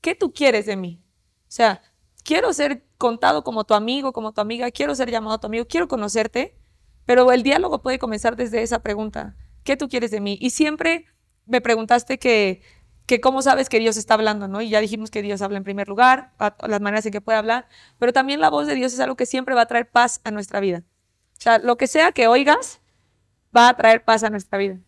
¿qué 0.00 0.14
tú 0.14 0.32
quieres 0.32 0.66
de 0.66 0.76
mí? 0.76 1.02
O 1.42 1.52
sea, 1.52 1.80
quiero 2.30 2.52
ser 2.52 2.84
contado 2.96 3.42
como 3.42 3.64
tu 3.64 3.74
amigo, 3.74 4.12
como 4.12 4.30
tu 4.32 4.40
amiga, 4.40 4.70
quiero 4.70 4.94
ser 4.94 5.10
llamado 5.10 5.40
tu 5.40 5.48
amigo, 5.48 5.66
quiero 5.66 5.88
conocerte, 5.88 6.56
pero 7.04 7.32
el 7.32 7.42
diálogo 7.42 7.82
puede 7.82 7.98
comenzar 7.98 8.36
desde 8.36 8.62
esa 8.62 8.84
pregunta. 8.84 9.34
¿Qué 9.64 9.76
tú 9.76 9.88
quieres 9.88 10.12
de 10.12 10.20
mí? 10.20 10.38
Y 10.40 10.50
siempre 10.50 11.06
me 11.46 11.60
preguntaste 11.60 12.20
que, 12.20 12.62
que 13.06 13.20
cómo 13.20 13.42
sabes 13.42 13.68
que 13.68 13.80
Dios 13.80 13.96
está 13.96 14.14
hablando, 14.14 14.46
¿no? 14.46 14.62
Y 14.62 14.68
ya 14.68 14.80
dijimos 14.80 15.10
que 15.10 15.22
Dios 15.22 15.42
habla 15.42 15.58
en 15.58 15.64
primer 15.64 15.88
lugar, 15.88 16.32
las 16.68 16.80
maneras 16.80 17.04
en 17.04 17.10
que 17.10 17.20
puede 17.20 17.36
hablar, 17.36 17.66
pero 17.98 18.12
también 18.12 18.38
la 18.38 18.48
voz 18.48 18.68
de 18.68 18.76
Dios 18.76 18.92
es 18.92 19.00
algo 19.00 19.16
que 19.16 19.26
siempre 19.26 19.56
va 19.56 19.62
a 19.62 19.66
traer 19.66 19.90
paz 19.90 20.20
a 20.22 20.30
nuestra 20.30 20.60
vida. 20.60 20.84
O 21.36 21.40
sea, 21.40 21.58
lo 21.58 21.76
que 21.76 21.88
sea 21.88 22.12
que 22.12 22.28
oigas, 22.28 22.80
va 23.56 23.70
a 23.70 23.76
traer 23.76 24.04
paz 24.04 24.22
a 24.22 24.30
nuestra 24.30 24.56
vida. 24.56 24.78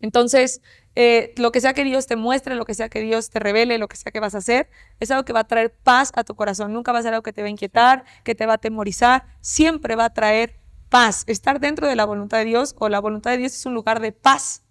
Entonces, 0.00 0.62
eh, 0.96 1.32
lo 1.36 1.52
que 1.52 1.60
sea 1.60 1.74
que 1.74 1.84
Dios 1.84 2.06
te 2.06 2.16
muestre, 2.16 2.54
lo 2.56 2.64
que 2.64 2.74
sea 2.74 2.88
que 2.88 3.00
Dios 3.00 3.30
te 3.30 3.38
revele, 3.38 3.78
lo 3.78 3.86
que 3.86 3.96
sea 3.96 4.10
que 4.10 4.18
vas 4.18 4.34
a 4.34 4.38
hacer, 4.38 4.68
es 4.98 5.10
algo 5.10 5.24
que 5.24 5.32
va 5.32 5.40
a 5.40 5.44
traer 5.46 5.72
paz 5.84 6.10
a 6.16 6.24
tu 6.24 6.34
corazón. 6.34 6.72
Nunca 6.72 6.90
va 6.92 6.98
a 6.98 7.02
ser 7.02 7.12
algo 7.12 7.22
que 7.22 7.32
te 7.32 7.42
va 7.42 7.48
a 7.48 7.50
inquietar, 7.50 8.04
que 8.24 8.34
te 8.34 8.46
va 8.46 8.52
a 8.52 8.56
atemorizar. 8.56 9.26
Siempre 9.40 9.94
va 9.94 10.06
a 10.06 10.14
traer 10.14 10.58
paz. 10.88 11.24
Estar 11.26 11.60
dentro 11.60 11.86
de 11.86 11.96
la 11.96 12.04
voluntad 12.06 12.38
de 12.38 12.46
Dios 12.46 12.74
o 12.78 12.88
la 12.88 12.98
voluntad 13.00 13.30
de 13.32 13.36
Dios 13.36 13.52
es 13.54 13.66
un 13.66 13.74
lugar 13.74 14.00
de 14.00 14.12
paz. 14.12 14.62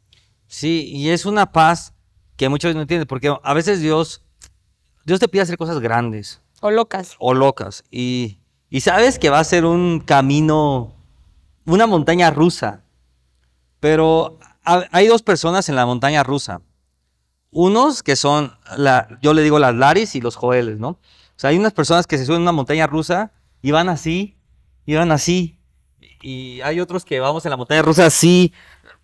Sí, 0.47 0.89
y 0.91 1.09
es 1.09 1.25
una 1.25 1.51
paz 1.51 1.93
que 2.38 2.49
muchas 2.49 2.69
veces 2.69 2.75
no 2.75 2.81
entiendes, 2.81 3.07
porque 3.07 3.33
a 3.41 3.53
veces 3.53 3.79
Dios, 3.79 4.23
Dios 5.05 5.19
te 5.19 5.27
pide 5.27 5.41
hacer 5.43 5.57
cosas 5.57 5.79
grandes 5.79 6.41
O 6.61 6.69
locas. 6.71 7.15
o 7.19 7.33
locas, 7.33 7.83
y, 7.91 8.39
y 8.69 8.81
sabes 8.81 9.19
que 9.19 9.29
va 9.29 9.39
a 9.39 9.43
ser 9.43 9.63
un 9.65 9.99
camino, 10.01 10.93
una 11.65 11.88
montaña 11.88 12.29
rusa, 12.31 12.83
pero 13.79 14.38
hay 14.65 15.08
dos 15.08 15.21
personas 15.21 15.69
en 15.69 15.75
la 15.75 15.86
montaña 15.86 16.23
rusa. 16.23 16.62
Unos 17.51 18.04
que 18.04 18.15
son, 18.15 18.54
la, 18.78 19.08
yo 19.21 19.34
le 19.34 19.41
digo 19.41 19.60
las 19.60 19.73
Laris 19.75 20.15
y 20.15 20.21
los 20.21 20.36
Joeles, 20.36 20.78
¿no? 20.80 20.89
O 20.89 20.99
sea, 21.38 21.51
hay 21.51 21.58
unas 21.58 21.73
personas 21.73 22.06
que 22.08 22.17
se 22.17 22.25
suben 22.25 22.39
a 22.39 22.43
una 22.43 22.51
montaña 22.51 22.86
rusa 22.88 23.32
y 23.62 23.71
van 23.71 23.88
así, 23.89 24.38
y 24.86 24.95
van 24.95 25.12
así, 25.12 25.58
y 26.21 26.60
hay 26.62 26.80
otros 26.80 27.06
que 27.06 27.19
vamos 27.19 27.45
en 27.45 27.51
la 27.51 27.58
montaña 27.58 27.82
rusa 27.82 28.06
así, 28.08 28.54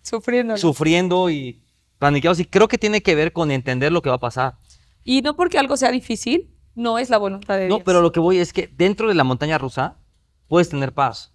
Sufriendo. 0.02 0.56
sufriendo 0.56 1.30
y 1.30 1.62
paniqueados. 1.98 2.40
Y 2.40 2.44
creo 2.44 2.68
que 2.68 2.78
tiene 2.78 3.02
que 3.02 3.14
ver 3.14 3.32
con 3.32 3.50
entender 3.50 3.92
lo 3.92 4.02
que 4.02 4.08
va 4.10 4.16
a 4.16 4.20
pasar. 4.20 4.56
y 5.04 5.22
no 5.22 5.34
porque 5.36 5.58
algo 5.58 5.76
sea 5.76 5.90
difícil, 5.90 6.50
no 6.74 6.98
es 6.98 7.08
la 7.10 7.18
voluntad 7.18 7.56
de 7.56 7.68
No, 7.68 7.76
Dios. 7.76 7.82
pero 7.86 8.02
lo 8.02 8.12
que 8.12 8.20
voy 8.20 8.38
es 8.38 8.52
que 8.52 8.66
dentro 8.66 9.08
de 9.08 9.14
la 9.14 9.24
montaña 9.24 9.58
rusa 9.58 9.96
puedes 10.48 10.68
tener 10.68 10.92
paz. 10.92 11.32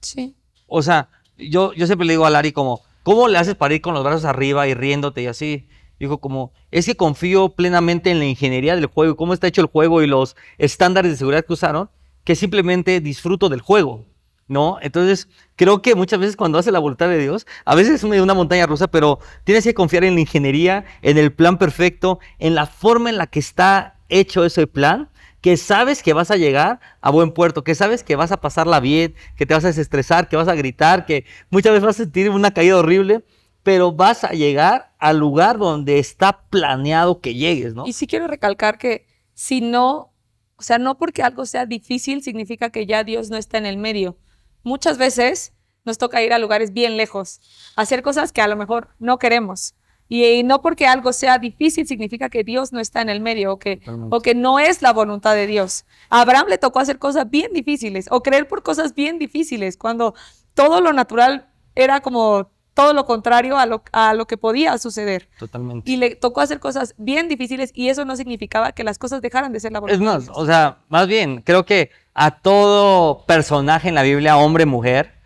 Sí. 0.00 0.36
O 0.66 0.82
sea, 0.82 1.08
yo, 1.38 1.72
yo 1.74 1.86
siempre 1.86 2.06
le 2.06 2.12
digo 2.14 2.26
a 2.26 2.30
Lari 2.30 2.52
como, 2.52 2.82
¿cómo 3.02 3.28
le 3.28 3.38
haces 3.38 3.54
para 3.54 3.74
ir 3.74 3.80
con 3.80 3.94
los 3.94 4.04
brazos 4.04 4.24
arriba 4.24 4.66
y 4.68 4.74
riéndote 4.74 5.22
y 5.22 5.26
así? 5.26 5.68
Dijo 5.98 6.18
como, 6.18 6.52
es 6.70 6.86
que 6.86 6.96
confío 6.96 7.50
plenamente 7.50 8.10
en 8.10 8.18
la 8.18 8.24
ingeniería 8.24 8.74
del 8.74 8.86
juego, 8.86 9.16
cómo 9.16 9.34
está 9.34 9.46
hecho 9.46 9.60
el 9.60 9.68
juego 9.68 10.02
y 10.02 10.06
los 10.06 10.36
estándares 10.58 11.12
de 11.12 11.16
seguridad 11.16 11.44
que 11.44 11.52
usaron, 11.52 11.90
que 12.24 12.34
simplemente 12.34 13.00
disfruto 13.00 13.48
del 13.48 13.60
juego, 13.60 14.06
¿no? 14.48 14.78
Entonces, 14.80 15.28
creo 15.54 15.80
que 15.80 15.94
muchas 15.94 16.18
veces 16.18 16.36
cuando 16.36 16.58
hace 16.58 16.72
la 16.72 16.80
voluntad 16.80 17.08
de 17.08 17.18
Dios, 17.18 17.46
a 17.64 17.74
veces 17.74 17.94
es 17.94 18.04
una 18.04 18.34
montaña 18.34 18.66
rusa, 18.66 18.88
pero 18.88 19.20
tienes 19.44 19.64
que 19.64 19.74
confiar 19.74 20.04
en 20.04 20.14
la 20.14 20.20
ingeniería, 20.20 20.84
en 21.02 21.18
el 21.18 21.32
plan 21.32 21.56
perfecto, 21.56 22.18
en 22.38 22.54
la 22.54 22.66
forma 22.66 23.10
en 23.10 23.16
la 23.16 23.28
que 23.28 23.38
está 23.38 24.00
hecho 24.08 24.44
ese 24.44 24.66
plan, 24.66 25.08
que 25.42 25.56
sabes 25.56 26.02
que 26.02 26.12
vas 26.12 26.30
a 26.30 26.36
llegar 26.36 26.80
a 27.00 27.10
buen 27.10 27.32
puerto, 27.32 27.64
que 27.64 27.74
sabes 27.74 28.04
que 28.04 28.16
vas 28.16 28.30
a 28.30 28.40
pasarla 28.40 28.78
bien, 28.80 29.14
que 29.36 29.44
te 29.44 29.52
vas 29.52 29.64
a 29.64 29.68
desestresar, 29.68 30.28
que 30.28 30.36
vas 30.36 30.48
a 30.48 30.54
gritar, 30.54 31.04
que 31.04 31.26
muchas 31.50 31.72
veces 31.72 31.84
vas 31.84 31.96
a 31.96 32.04
sentir 32.04 32.30
una 32.30 32.52
caída 32.54 32.78
horrible, 32.78 33.24
pero 33.64 33.92
vas 33.92 34.22
a 34.22 34.30
llegar 34.30 34.94
al 34.98 35.18
lugar 35.18 35.58
donde 35.58 35.98
está 35.98 36.44
planeado 36.48 37.20
que 37.20 37.34
llegues, 37.34 37.74
¿no? 37.74 37.86
Y 37.86 37.92
sí 37.92 38.06
quiero 38.06 38.28
recalcar 38.28 38.78
que 38.78 39.06
si 39.34 39.60
no, 39.60 40.14
o 40.56 40.62
sea, 40.62 40.78
no 40.78 40.96
porque 40.96 41.24
algo 41.24 41.44
sea 41.44 41.66
difícil 41.66 42.22
significa 42.22 42.70
que 42.70 42.86
ya 42.86 43.02
Dios 43.02 43.28
no 43.28 43.36
está 43.36 43.58
en 43.58 43.66
el 43.66 43.78
medio. 43.78 44.16
Muchas 44.62 44.96
veces 44.96 45.54
nos 45.84 45.98
toca 45.98 46.22
ir 46.22 46.32
a 46.32 46.38
lugares 46.38 46.72
bien 46.72 46.96
lejos, 46.96 47.40
hacer 47.74 48.02
cosas 48.02 48.30
que 48.30 48.42
a 48.42 48.48
lo 48.48 48.54
mejor 48.54 48.90
no 49.00 49.18
queremos. 49.18 49.74
Y 50.14 50.42
no 50.42 50.60
porque 50.60 50.86
algo 50.86 51.10
sea 51.14 51.38
difícil 51.38 51.86
significa 51.86 52.28
que 52.28 52.44
Dios 52.44 52.70
no 52.70 52.80
está 52.80 53.00
en 53.00 53.08
el 53.08 53.20
medio 53.20 53.54
o 53.54 53.58
que, 53.58 53.80
o 54.10 54.20
que 54.20 54.34
no 54.34 54.58
es 54.58 54.82
la 54.82 54.92
voluntad 54.92 55.34
de 55.34 55.46
Dios. 55.46 55.86
A 56.10 56.20
Abraham 56.20 56.48
le 56.50 56.58
tocó 56.58 56.80
hacer 56.80 56.98
cosas 56.98 57.30
bien 57.30 57.54
difíciles 57.54 58.08
o 58.10 58.22
creer 58.22 58.46
por 58.46 58.62
cosas 58.62 58.94
bien 58.94 59.18
difíciles 59.18 59.78
cuando 59.78 60.14
todo 60.52 60.82
lo 60.82 60.92
natural 60.92 61.48
era 61.74 62.00
como 62.00 62.50
todo 62.74 62.92
lo 62.92 63.06
contrario 63.06 63.56
a 63.56 63.64
lo, 63.64 63.84
a 63.92 64.12
lo 64.12 64.26
que 64.26 64.36
podía 64.36 64.76
suceder. 64.76 65.30
Totalmente. 65.38 65.90
Y 65.90 65.96
le 65.96 66.14
tocó 66.14 66.42
hacer 66.42 66.60
cosas 66.60 66.94
bien 66.98 67.28
difíciles 67.28 67.70
y 67.74 67.88
eso 67.88 68.04
no 68.04 68.14
significaba 68.14 68.72
que 68.72 68.84
las 68.84 68.98
cosas 68.98 69.22
dejaran 69.22 69.54
de 69.54 69.60
ser 69.60 69.72
la 69.72 69.80
voluntad 69.80 69.94
Es 69.94 70.00
de 70.00 70.04
más, 70.04 70.24
Dios. 70.24 70.36
o 70.36 70.44
sea, 70.44 70.80
más 70.90 71.06
bien, 71.06 71.40
creo 71.40 71.64
que 71.64 71.88
a 72.12 72.38
todo 72.42 73.24
personaje 73.24 73.88
en 73.88 73.94
la 73.94 74.02
Biblia, 74.02 74.36
hombre, 74.36 74.66
mujer, 74.66 75.21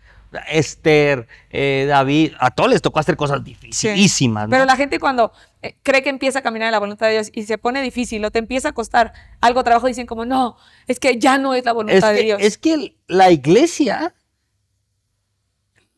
Esther, 0.49 1.27
eh, 1.49 1.85
David, 1.87 2.33
a 2.39 2.51
todos 2.51 2.69
les 2.69 2.81
tocó 2.81 2.99
hacer 2.99 3.15
cosas 3.15 3.43
dificilísimas, 3.43 4.45
¿no? 4.45 4.49
Pero 4.49 4.65
la 4.65 4.75
gente 4.75 4.99
cuando 4.99 5.31
eh, 5.61 5.75
cree 5.83 6.03
que 6.03 6.09
empieza 6.09 6.39
a 6.39 6.41
caminar 6.41 6.67
en 6.67 6.73
la 6.73 6.79
voluntad 6.79 7.07
de 7.07 7.13
Dios 7.13 7.29
y 7.33 7.43
se 7.43 7.57
pone 7.57 7.81
difícil 7.81 8.23
o 8.25 8.31
te 8.31 8.39
empieza 8.39 8.69
a 8.69 8.71
costar 8.73 9.13
algo 9.41 9.63
trabajo, 9.63 9.87
dicen 9.87 10.05
como, 10.05 10.25
no, 10.25 10.57
es 10.87 10.99
que 10.99 11.17
ya 11.17 11.37
no 11.37 11.53
es 11.53 11.63
la 11.65 11.71
es, 11.71 11.75
voluntad 11.75 12.11
de 12.11 12.17
que, 12.17 12.23
Dios. 12.23 12.41
es 12.41 12.57
que 12.57 12.95
la 13.07 13.31
iglesia, 13.31 14.13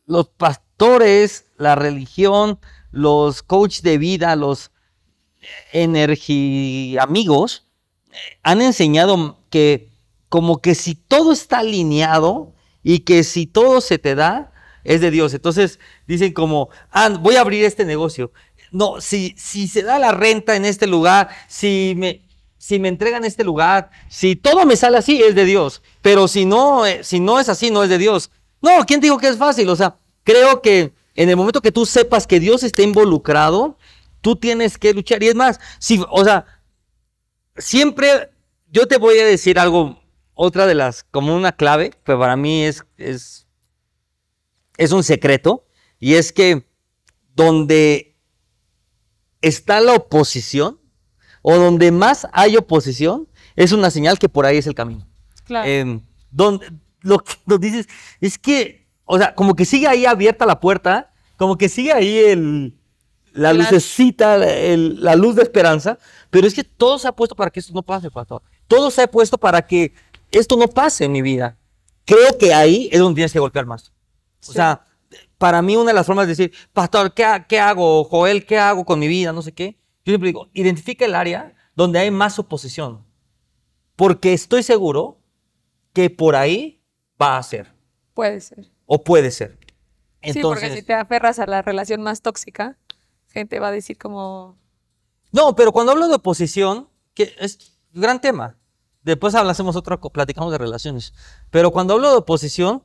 los 0.06 0.28
pastores, 0.28 1.46
la 1.56 1.74
religión, 1.74 2.58
los 2.92 3.42
coaches 3.42 3.82
de 3.82 3.98
vida, 3.98 4.36
los 4.36 4.70
energy 5.72 6.96
amigos, 6.98 7.66
eh, 8.12 8.16
han 8.42 8.62
enseñado 8.62 9.38
que 9.50 9.90
como 10.28 10.60
que 10.60 10.74
si 10.74 10.94
todo 10.94 11.32
está 11.32 11.58
alineado 11.58 12.54
y 12.82 13.00
que 13.00 13.24
si 13.24 13.46
todo 13.46 13.80
se 13.80 13.98
te 13.98 14.14
da, 14.14 14.52
es 14.84 15.00
de 15.00 15.10
Dios. 15.10 15.34
Entonces 15.34 15.78
dicen 16.06 16.32
como, 16.32 16.70
ah, 16.90 17.08
voy 17.08 17.36
a 17.36 17.42
abrir 17.42 17.64
este 17.64 17.84
negocio. 17.84 18.32
No, 18.72 19.00
si, 19.00 19.34
si 19.36 19.68
se 19.68 19.82
da 19.82 19.98
la 19.98 20.12
renta 20.12 20.56
en 20.56 20.64
este 20.64 20.86
lugar, 20.86 21.28
si 21.48 21.94
me, 21.96 22.22
si 22.56 22.78
me 22.78 22.88
entregan 22.88 23.24
este 23.24 23.44
lugar, 23.44 23.90
si 24.08 24.36
todo 24.36 24.64
me 24.64 24.76
sale 24.76 24.98
así, 24.98 25.22
es 25.22 25.34
de 25.34 25.44
Dios. 25.44 25.82
Pero 26.02 26.28
si 26.28 26.44
no, 26.44 26.86
eh, 26.86 27.02
si 27.02 27.20
no 27.20 27.40
es 27.40 27.48
así, 27.48 27.70
no 27.70 27.82
es 27.82 27.90
de 27.90 27.98
Dios. 27.98 28.30
No, 28.62 28.84
¿quién 28.86 29.00
dijo 29.00 29.18
que 29.18 29.28
es 29.28 29.36
fácil? 29.36 29.68
O 29.68 29.76
sea, 29.76 29.96
creo 30.24 30.62
que 30.62 30.92
en 31.14 31.28
el 31.28 31.36
momento 31.36 31.60
que 31.60 31.72
tú 31.72 31.86
sepas 31.86 32.26
que 32.26 32.40
Dios 32.40 32.62
está 32.62 32.82
involucrado, 32.82 33.76
tú 34.20 34.36
tienes 34.36 34.78
que 34.78 34.94
luchar. 34.94 35.22
Y 35.22 35.28
es 35.28 35.34
más, 35.34 35.58
si, 35.78 36.02
o 36.10 36.24
sea, 36.24 36.46
siempre 37.56 38.30
yo 38.70 38.86
te 38.86 38.98
voy 38.98 39.18
a 39.18 39.26
decir 39.26 39.58
algo, 39.58 39.99
otra 40.42 40.66
de 40.66 40.74
las, 40.74 41.04
como 41.04 41.36
una 41.36 41.52
clave, 41.52 41.90
que 41.90 42.16
para 42.16 42.34
mí 42.34 42.64
es, 42.64 42.82
es, 42.96 43.46
es 44.78 44.90
un 44.92 45.02
secreto, 45.04 45.66
y 45.98 46.14
es 46.14 46.32
que 46.32 46.66
donde 47.34 48.16
está 49.42 49.80
la 49.80 49.94
oposición, 49.94 50.78
o 51.42 51.56
donde 51.56 51.90
más 51.92 52.26
hay 52.32 52.56
oposición, 52.56 53.28
es 53.54 53.72
una 53.72 53.90
señal 53.90 54.18
que 54.18 54.28
por 54.30 54.46
ahí 54.46 54.56
es 54.58 54.66
el 54.66 54.74
camino. 54.74 55.06
Claro. 55.44 55.68
Eh, 55.68 56.00
donde, 56.30 56.70
lo 57.02 57.18
que 57.18 57.34
nos 57.46 57.60
dices 57.60 57.86
es 58.20 58.38
que, 58.38 58.86
o 59.04 59.18
sea, 59.18 59.34
como 59.34 59.54
que 59.54 59.64
sigue 59.66 59.88
ahí 59.88 60.06
abierta 60.06 60.46
la 60.46 60.58
puerta, 60.60 61.12
como 61.36 61.58
que 61.58 61.68
sigue 61.68 61.92
ahí 61.92 62.16
el, 62.18 62.78
la 63.32 63.50
Claro. 63.52 63.58
lucecita, 63.70 64.36
el- 64.36 65.02
la 65.02 65.16
luz 65.16 65.34
de 65.36 65.42
esperanza, 65.42 65.98
pero 66.30 66.46
es 66.46 66.54
que 66.54 66.64
todo 66.64 66.98
se 66.98 67.08
ha 67.08 67.12
puesto 67.12 67.34
para 67.36 67.50
que 67.50 67.60
esto 67.60 67.72
no 67.74 67.82
pase, 67.82 68.10
pastor. 68.10 68.42
Todo 68.68 68.90
se 68.90 69.02
ha 69.02 69.10
puesto 69.10 69.36
para 69.38 69.62
que 69.66 69.92
esto 70.32 70.56
no 70.56 70.68
pase 70.68 71.04
en 71.04 71.12
mi 71.12 71.22
vida. 71.22 71.56
Creo 72.04 72.36
que 72.38 72.52
ahí 72.54 72.88
es 72.92 72.98
donde 73.00 73.16
tienes 73.18 73.32
que 73.32 73.38
golpear 73.38 73.66
más. 73.66 73.92
O 74.48 74.52
sea, 74.52 74.84
para 75.38 75.62
mí 75.62 75.76
una 75.76 75.90
de 75.90 75.94
las 75.94 76.06
formas 76.06 76.26
de 76.26 76.32
decir, 76.32 76.52
pastor, 76.72 77.14
¿qué, 77.14 77.24
ha- 77.24 77.46
qué 77.46 77.60
hago? 77.60 78.04
Joel, 78.04 78.46
¿qué 78.46 78.58
hago 78.58 78.84
con 78.84 78.98
mi 78.98 79.08
vida? 79.08 79.32
No 79.32 79.42
sé 79.42 79.52
qué. 79.52 79.78
Yo 80.04 80.12
siempre 80.12 80.28
digo, 80.28 80.48
identifica 80.54 81.04
el 81.04 81.14
área 81.14 81.54
donde 81.74 81.98
hay 81.98 82.10
más 82.10 82.38
oposición. 82.38 83.04
Porque 83.96 84.32
estoy 84.32 84.62
seguro 84.62 85.20
que 85.92 86.10
por 86.10 86.36
ahí 86.36 86.82
va 87.20 87.36
a 87.36 87.42
ser. 87.42 87.72
Puede 88.14 88.40
ser. 88.40 88.70
O 88.86 89.02
puede 89.04 89.30
ser. 89.30 89.58
sí, 90.22 90.40
porque 90.42 90.70
si 90.74 90.82
te 90.82 90.94
aferras 90.94 91.38
a 91.38 91.46
la 91.46 91.62
relación 91.62 92.02
más 92.02 92.22
tóxica, 92.22 92.78
gente 93.28 93.60
va 93.60 93.68
a 93.68 93.72
decir 93.72 93.98
como, 93.98 94.58
No, 95.32 95.54
pero 95.54 95.72
cuando 95.72 95.92
hablo 95.92 96.08
de 96.08 96.14
oposición, 96.16 96.88
que 97.14 97.34
es 97.38 97.78
un 97.94 98.00
gran 98.00 98.20
tema. 98.20 98.56
Después 99.02 99.34
hablamos 99.34 99.76
otra, 99.76 99.98
platicamos 100.00 100.52
de 100.52 100.58
relaciones. 100.58 101.14
Pero 101.50 101.70
cuando 101.70 101.94
hablo 101.94 102.10
de 102.10 102.16
oposición, 102.18 102.84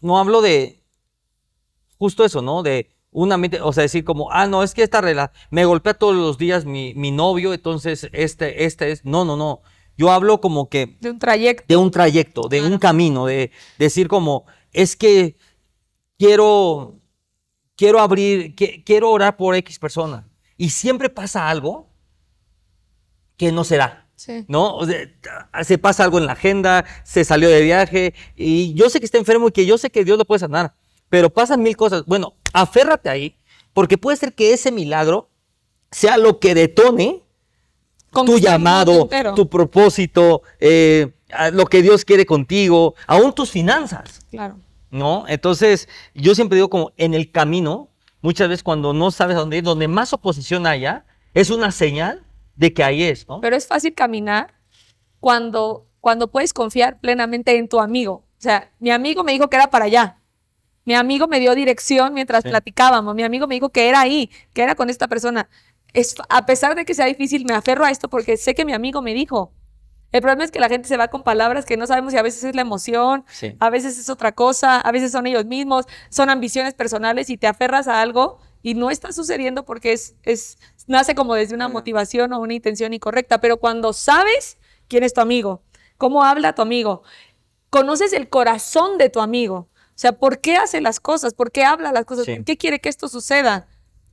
no 0.00 0.18
hablo 0.18 0.40
de 0.40 0.84
justo 1.98 2.24
eso, 2.24 2.42
¿no? 2.42 2.62
De 2.62 2.90
una 3.10 3.36
mente, 3.36 3.60
o 3.60 3.72
sea, 3.72 3.82
decir 3.82 4.04
como, 4.04 4.30
ah, 4.30 4.46
no, 4.46 4.62
es 4.62 4.74
que 4.74 4.82
esta 4.82 5.00
relación, 5.00 5.36
me 5.50 5.64
golpea 5.64 5.94
todos 5.94 6.14
los 6.14 6.38
días 6.38 6.64
mi, 6.64 6.94
mi 6.94 7.10
novio, 7.10 7.54
entonces 7.54 8.08
este, 8.12 8.64
este 8.64 8.92
es, 8.92 9.04
no, 9.04 9.24
no, 9.24 9.36
no. 9.36 9.62
Yo 9.96 10.12
hablo 10.12 10.40
como 10.40 10.68
que 10.68 10.96
de 11.00 11.10
un 11.10 11.18
trayecto. 11.18 11.64
de 11.66 11.76
un 11.76 11.90
trayecto, 11.90 12.48
de 12.48 12.62
un 12.62 12.78
camino, 12.78 13.26
de 13.26 13.50
decir 13.78 14.06
como, 14.06 14.44
es 14.72 14.94
que 14.94 15.36
quiero, 16.18 17.00
quiero 17.76 17.98
abrir, 17.98 18.54
que- 18.54 18.84
quiero 18.84 19.10
orar 19.10 19.36
por 19.36 19.56
X 19.56 19.78
persona. 19.80 20.28
Y 20.56 20.70
siempre 20.70 21.08
pasa 21.10 21.48
algo 21.48 21.88
que 23.36 23.50
no 23.50 23.64
se 23.64 23.76
da. 23.76 24.07
Sí. 24.18 24.44
¿No? 24.48 24.74
O 24.74 24.84
sea, 24.84 24.98
se 25.62 25.78
pasa 25.78 26.02
algo 26.02 26.18
en 26.18 26.26
la 26.26 26.32
agenda, 26.32 26.84
se 27.04 27.24
salió 27.24 27.48
de 27.48 27.62
viaje 27.62 28.14
y 28.34 28.74
yo 28.74 28.90
sé 28.90 28.98
que 28.98 29.06
está 29.06 29.16
enfermo 29.16 29.46
y 29.48 29.52
que 29.52 29.64
yo 29.64 29.78
sé 29.78 29.90
que 29.90 30.04
Dios 30.04 30.18
lo 30.18 30.24
puede 30.24 30.40
sanar, 30.40 30.74
pero 31.08 31.30
pasan 31.30 31.62
mil 31.62 31.76
cosas. 31.76 32.04
Bueno, 32.04 32.34
aférrate 32.52 33.08
ahí, 33.08 33.36
porque 33.72 33.96
puede 33.96 34.16
ser 34.16 34.34
que 34.34 34.52
ese 34.52 34.72
milagro 34.72 35.30
sea 35.92 36.16
lo 36.18 36.40
que 36.40 36.54
detone 36.56 37.22
tu 38.10 38.38
llamado, 38.40 39.02
entero. 39.02 39.34
tu 39.34 39.48
propósito, 39.48 40.42
eh, 40.58 41.12
lo 41.52 41.66
que 41.66 41.80
Dios 41.82 42.04
quiere 42.04 42.26
contigo, 42.26 42.96
aún 43.06 43.32
tus 43.32 43.50
finanzas, 43.52 44.26
Claro. 44.30 44.56
¿no? 44.90 45.26
Entonces, 45.28 45.88
yo 46.14 46.34
siempre 46.34 46.56
digo 46.56 46.70
como 46.70 46.90
en 46.96 47.14
el 47.14 47.30
camino, 47.30 47.88
muchas 48.20 48.48
veces 48.48 48.64
cuando 48.64 48.92
no 48.92 49.12
sabes 49.12 49.36
a 49.36 49.40
dónde 49.40 49.58
ir, 49.58 49.62
donde 49.62 49.86
más 49.86 50.12
oposición 50.12 50.66
haya, 50.66 51.04
es 51.34 51.50
una 51.50 51.70
señal 51.70 52.24
de 52.58 52.72
que 52.74 52.82
ahí 52.84 53.02
es, 53.02 53.26
¿no? 53.28 53.40
Pero 53.40 53.56
es 53.56 53.66
fácil 53.66 53.94
caminar 53.94 54.52
cuando, 55.20 55.86
cuando 56.00 56.30
puedes 56.30 56.52
confiar 56.52 57.00
plenamente 57.00 57.56
en 57.56 57.68
tu 57.68 57.80
amigo. 57.80 58.24
O 58.38 58.40
sea, 58.40 58.70
mi 58.78 58.90
amigo 58.90 59.24
me 59.24 59.32
dijo 59.32 59.48
que 59.48 59.56
era 59.56 59.70
para 59.70 59.86
allá. 59.86 60.20
Mi 60.84 60.94
amigo 60.94 61.28
me 61.28 61.40
dio 61.40 61.54
dirección 61.54 62.14
mientras 62.14 62.42
Sí. 62.44 62.48
platicábamos. 62.50 63.14
Mi 63.14 63.22
amigo 63.22 63.46
me 63.46 63.54
dijo 63.54 63.68
que 63.70 63.88
era 63.88 64.00
ahí, 64.00 64.30
que 64.54 64.62
era 64.62 64.74
con 64.74 64.90
esta 64.90 65.06
persona. 65.08 65.48
Es, 65.92 66.14
a 66.28 66.46
pesar 66.46 66.74
de 66.74 66.84
que 66.84 66.94
sea 66.94 67.06
difícil, 67.06 67.44
me 67.44 67.54
aferro 67.54 67.84
a 67.84 67.90
esto 67.90 68.08
porque 68.08 68.36
sé 68.36 68.54
que 68.54 68.64
mi 68.64 68.72
amigo 68.72 69.02
me 69.02 69.14
dijo. 69.14 69.52
El 70.10 70.22
problema 70.22 70.44
es 70.44 70.50
que 70.50 70.60
la 70.60 70.68
gente 70.68 70.88
se 70.88 70.96
va 70.96 71.08
con 71.08 71.22
palabras 71.22 71.66
que 71.66 71.76
no 71.76 71.86
sabemos 71.86 72.14
y 72.14 72.16
a 72.16 72.22
veces 72.22 72.42
es 72.44 72.54
la 72.54 72.62
emoción, 72.62 73.24
Sí. 73.28 73.54
a 73.60 73.68
veces 73.70 73.98
es 73.98 74.08
otra 74.08 74.32
cosa, 74.32 74.80
a 74.80 74.90
veces 74.90 75.12
son 75.12 75.26
ellos 75.26 75.44
mismos, 75.44 75.84
son 76.08 76.30
ambiciones 76.30 76.72
personales 76.72 77.28
y 77.28 77.36
te 77.36 77.46
aferras 77.46 77.88
a 77.88 78.00
algo 78.00 78.38
y 78.62 78.72
no 78.72 78.90
está 78.90 79.12
sucediendo 79.12 79.66
porque 79.66 79.92
es, 79.92 80.16
es 80.22 80.56
nace 80.88 81.14
como 81.14 81.34
desde 81.34 81.54
una 81.54 81.68
motivación 81.68 82.32
o 82.32 82.40
una 82.40 82.54
intención 82.54 82.92
incorrecta, 82.92 83.40
pero 83.40 83.58
cuando 83.58 83.92
sabes 83.92 84.58
quién 84.88 85.04
es 85.04 85.14
tu 85.14 85.20
amigo, 85.20 85.62
cómo 85.96 86.24
habla 86.24 86.54
tu 86.54 86.62
amigo, 86.62 87.02
conoces 87.70 88.12
el 88.12 88.28
corazón 88.28 88.98
de 88.98 89.10
tu 89.10 89.20
amigo, 89.20 89.68
o 89.74 90.00
sea, 90.00 90.12
por 90.12 90.40
qué 90.40 90.56
hace 90.56 90.80
las 90.80 91.00
cosas, 91.00 91.34
por 91.34 91.52
qué 91.52 91.64
habla 91.64 91.92
las 91.92 92.04
cosas, 92.04 92.24
Sí. 92.24 92.34
por 92.36 92.44
qué 92.44 92.56
quiere 92.56 92.80
que 92.80 92.88
esto 92.88 93.08
suceda, 93.08 93.68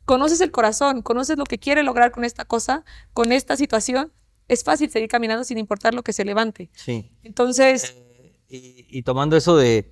conoces 0.05 0.41
el 0.41 0.51
corazón, 0.51 1.01
conoces 1.01 1.37
lo 1.37 1.45
que 1.45 1.57
quiere 1.57 1.81
lograr 1.83 2.11
con 2.11 2.23
esta 2.25 2.45
cosa, 2.45 2.83
con 3.13 3.31
esta 3.31 3.55
situación, 3.57 4.11
es 4.47 4.63
fácil 4.63 4.89
seguir 4.91 5.09
caminando 5.09 5.43
sin 5.43 5.57
importar 5.57 5.93
lo 5.95 6.03
que 6.03 6.13
se 6.13 6.25
levante. 6.25 6.69
Sí. 6.73 7.11
Entonces, 7.23 7.95
Y, 8.47 8.85
y 8.89 9.01
tomando 9.01 9.35
eso 9.35 9.57
de, 9.57 9.91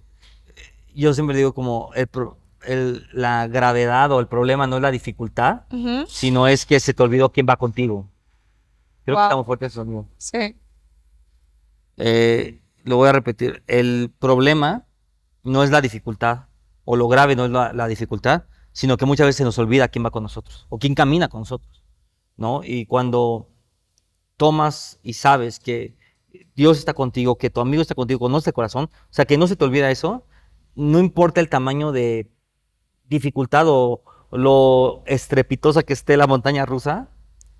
yo 0.94 1.14
siempre 1.16 1.36
digo 1.36 1.54
como, 1.54 1.90
el 1.96 2.06
pro- 2.08 2.38
el- 2.66 3.08
la 3.14 3.48
gravedad 3.48 4.12
o 4.12 4.20
el 4.20 4.28
problema 4.28 4.68
no 4.68 4.78
es 4.78 4.82
la 4.82 4.92
dificultad, 4.92 5.64
Ujú. 5.72 6.06
sino 6.08 6.48
es 6.48 6.66
que 6.66 6.80
se 6.80 6.94
te 6.94 7.04
olvidó 7.04 7.32
quién 7.32 7.46
va 7.50 7.58
contigo. 7.58 8.10
Creo 9.06 9.16
Wow. 9.16 9.22
que 9.24 9.26
estamos 9.28 9.46
fuertes 9.46 9.72
eso 9.74 9.86
mismo. 9.86 10.10
Sí. 10.18 10.56
Eh, 11.98 12.62
lo 12.84 12.98
voy 12.98 13.10
a 13.10 13.12
repetir. 13.14 13.64
El 13.68 14.12
problema 14.20 14.86
no 15.44 15.64
es 15.64 15.72
la 15.72 15.82
dificultad, 15.82 16.46
o 16.86 16.96
lo 16.96 17.08
grave 17.08 17.36
no 17.36 17.46
es 17.46 17.52
la, 17.52 17.74
la 17.74 17.88
dificultad, 17.88 18.44
sino 18.72 18.98
que 18.98 19.06
muchas 19.06 19.26
veces 19.28 19.38
se 19.38 19.44
nos 19.44 19.58
olvida 19.60 19.88
quién 19.88 20.06
va 20.06 20.12
con 20.12 20.24
nosotros, 20.24 20.66
o 20.70 20.80
quién 20.80 20.96
camina 20.96 21.28
con 21.30 21.42
nosotros, 21.42 21.84
¿no? 22.38 22.62
Y 22.64 22.86
cuando 22.86 23.50
tomas 24.38 25.00
y 25.04 25.14
sabes 25.14 25.60
que 25.60 25.96
Dios 26.56 26.80
está 26.80 26.94
contigo, 26.94 27.38
que 27.38 27.50
tu 27.52 27.62
amigo 27.62 27.82
está 27.82 27.94
contigo, 27.94 28.20
conoce 28.20 28.50
el 28.50 28.54
corazón, 28.54 28.86
o 28.86 29.08
sea, 29.14 29.26
que 29.26 29.38
no 29.38 29.46
se 29.48 29.56
te 29.56 29.64
olvida 29.66 29.92
eso, 29.92 30.26
no 30.76 30.98
importa 31.00 31.40
el 31.40 31.50
tamaño 31.50 31.92
de 31.92 32.32
dificultad 33.14 33.66
o 33.68 34.02
lo 34.32 35.04
estrepitosa 35.06 35.84
que 35.84 35.94
esté 35.94 36.18
la 36.18 36.28
montaña 36.28 36.66
rusa, 36.66 37.10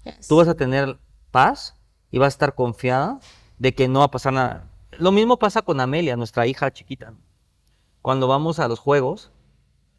Yes. 0.04 0.28
tú 0.28 0.36
vas 0.36 0.50
a 0.50 0.56
tener 0.56 1.00
paz 1.32 1.76
y 2.12 2.18
vas 2.18 2.34
a 2.34 2.36
estar 2.36 2.56
confiada 2.56 3.20
de 3.58 3.74
que 3.74 3.88
no 3.88 4.00
va 4.00 4.06
a 4.06 4.12
pasar 4.12 4.34
nada. 4.34 4.70
Lo 5.00 5.12
mismo 5.14 5.38
pasa 5.40 5.62
con 5.62 5.80
Amelia, 5.80 6.18
nuestra 6.18 6.46
hija 6.46 6.72
chiquita. 6.74 7.14
Cuando 8.02 8.28
vamos 8.28 8.60
a 8.60 8.68
los 8.68 8.80
juegos 8.80 9.32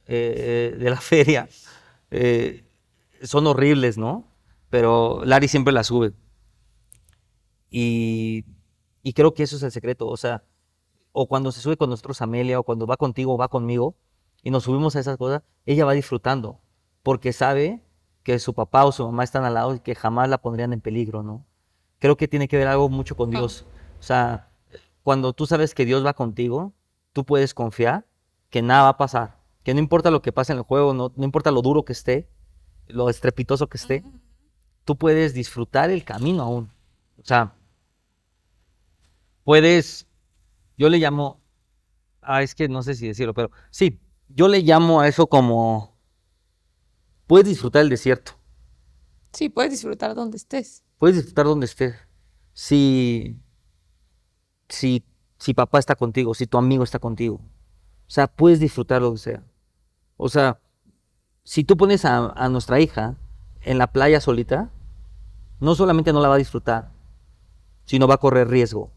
eh, 0.07 0.77
de 0.79 0.91
la 0.91 1.01
feria, 1.01 1.49
eh, 2.11 2.65
son 3.23 3.47
horribles, 3.47 3.97
¿no? 3.97 4.25
Pero 4.69 5.23
Larry 5.25 5.49
siempre 5.49 5.73
la 5.73 5.85
sube. 5.85 6.13
Y, 7.71 8.45
y 9.03 9.13
creo 9.15 9.33
que 9.35 9.43
eso 9.45 9.57
es 9.57 9.63
el 9.63 9.71
secreto. 9.73 10.07
O 10.07 10.17
sea, 10.17 10.45
o 11.13 11.27
cuando 11.29 11.51
se 11.53 11.61
sube 11.61 11.77
con 11.77 11.91
nosotros 11.91 12.21
Amelia, 12.21 12.61
o 12.61 12.63
cuando 12.63 12.87
va 12.87 12.97
contigo 12.97 13.35
o 13.35 13.39
va 13.39 13.49
conmigo, 13.49 13.95
y 14.45 14.51
nos 14.51 14.65
subimos 14.65 14.95
a 14.95 15.01
esas 15.01 15.17
cosas, 15.17 15.43
ella 15.67 15.85
va 15.87 15.95
disfrutando, 15.95 16.61
porque 17.03 17.33
sabe 17.33 17.83
que 18.23 18.39
su 18.39 18.55
papá 18.55 18.85
o 18.85 18.93
su 18.93 19.05
mamá 19.05 19.25
están 19.25 19.45
al 19.45 19.55
lado 19.55 19.75
y 19.75 19.81
que 19.81 19.95
jamás 19.95 20.29
la 20.29 20.39
pondrían 20.39 20.73
en 20.73 20.81
peligro, 20.81 21.23
¿no? 21.23 21.45
Creo 21.99 22.17
que 22.17 22.29
tiene 22.29 22.47
que 22.47 22.59
ver 22.59 22.69
algo 22.69 22.89
mucho 22.91 23.17
con 23.17 23.31
Ah. 23.35 23.39
Dios. 23.39 23.67
O 23.99 24.03
sea, 24.03 24.51
cuando 25.03 25.33
tú 25.33 25.47
sabes 25.47 25.75
que 25.75 25.87
Dios 25.87 26.05
va 26.05 26.13
contigo, 26.13 26.75
tú 27.15 27.25
puedes 27.25 27.55
confiar 27.55 28.07
que 28.51 28.63
nada 28.63 28.83
va 28.83 28.89
a 28.91 28.97
pasar, 28.99 29.41
que 29.63 29.73
no 29.73 29.81
importa 29.81 30.11
lo 30.11 30.21
que 30.23 30.31
pase 30.33 30.53
en 30.53 30.59
el 30.59 30.65
juego, 30.65 30.93
no, 30.95 31.13
no 31.17 31.25
importa 31.25 31.51
lo 31.51 31.63
duro 31.63 31.85
que 31.85 31.93
esté, 31.95 32.29
lo 32.87 33.09
estrepitoso 33.09 33.69
que 33.69 33.79
esté, 33.79 34.05
tú 34.85 34.97
puedes 34.97 35.33
disfrutar 35.33 35.91
el 35.91 36.05
camino 36.05 36.43
aún. 36.43 36.71
O 37.19 37.25
sea, 37.25 37.55
puedes, 39.43 40.07
yo 40.77 40.89
le 40.91 40.99
llamo, 40.99 41.41
ah, 42.21 42.43
es 42.43 42.55
que 42.55 42.69
no 42.69 42.83
sé 42.83 42.95
si 42.95 43.07
decirlo, 43.09 43.33
pero 43.35 43.51
sí, 43.71 44.01
yo 44.29 44.49
le 44.49 44.61
llamo 44.63 45.01
a 45.01 45.09
eso 45.09 45.27
como, 45.27 45.97
puedes 47.27 47.49
disfrutar 47.49 47.83
el 47.83 47.89
desierto, 47.89 48.33
Sí, 49.33 49.49
puedes 49.49 49.73
disfrutar 49.73 50.15
donde 50.15 50.37
estés. 50.37 50.85
puedes 50.99 51.17
disfrutar 51.17 51.47
donde 51.47 51.67
estés. 51.67 51.97
Si, 52.53 53.37
si, 54.69 55.05
si 55.39 55.55
papá 55.55 55.81
está 55.81 55.97
contigo, 55.97 56.35
si 56.35 56.47
tu 56.47 56.57
amigo 56.57 56.85
está 56.85 57.01
contigo, 57.01 57.41
o 58.07 58.11
sea, 58.11 58.29
puedes 58.29 58.61
disfrutar 58.61 59.03
lo 59.03 59.11
que 59.13 59.19
sea. 59.19 59.43
O 60.17 60.29
sea, 60.29 60.61
si 61.43 61.65
tú 61.65 61.77
pones 61.77 62.05
a, 62.05 62.29
a 62.29 62.49
nuestra 62.49 62.79
hija 62.79 63.17
en 63.63 63.79
la 63.79 63.89
playa 63.89 64.21
solita, 64.21 64.71
no 65.59 65.75
solamente 65.75 66.13
no 66.13 66.21
la 66.21 66.29
va 66.29 66.37
a 66.37 66.39
disfrutar, 66.39 66.93
sino 67.87 68.07
va 68.07 68.15
a 68.15 68.19
correr 68.19 68.47
riesgo. 68.49 68.93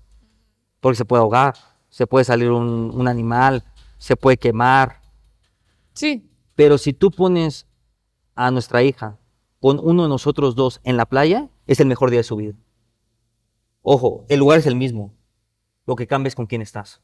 Porque 0.81 0.97
se 0.97 1.05
puede 1.05 1.21
ahogar, 1.21 1.55
se 1.89 2.05
puede 2.05 2.25
salir 2.25 2.51
un, 2.51 2.91
un 2.93 3.07
animal, 3.07 3.63
se 3.97 4.15
puede 4.15 4.37
quemar. 4.37 5.01
Sí. 5.97 6.29
Pero 6.53 6.77
si 6.77 6.93
tú 6.93 7.09
pones 7.09 7.65
a 8.35 8.51
nuestra 8.51 8.83
hija 8.83 9.17
con 9.59 9.79
uno 9.79 10.03
de 10.03 10.09
nosotros 10.09 10.55
dos 10.55 10.79
en 10.83 10.95
la 10.95 11.07
playa, 11.07 11.49
es 11.65 11.79
el 11.79 11.87
mejor 11.87 12.11
día 12.11 12.19
de 12.19 12.23
su 12.23 12.35
vida. 12.35 12.53
Ojo, 13.81 14.23
el 14.29 14.39
lugar 14.39 14.59
es 14.59 14.67
el 14.67 14.75
mismo. 14.75 15.15
Lo 15.87 15.95
que 15.95 16.05
cambia 16.05 16.27
es 16.27 16.35
con 16.35 16.45
quién 16.45 16.61
estás. 16.61 17.01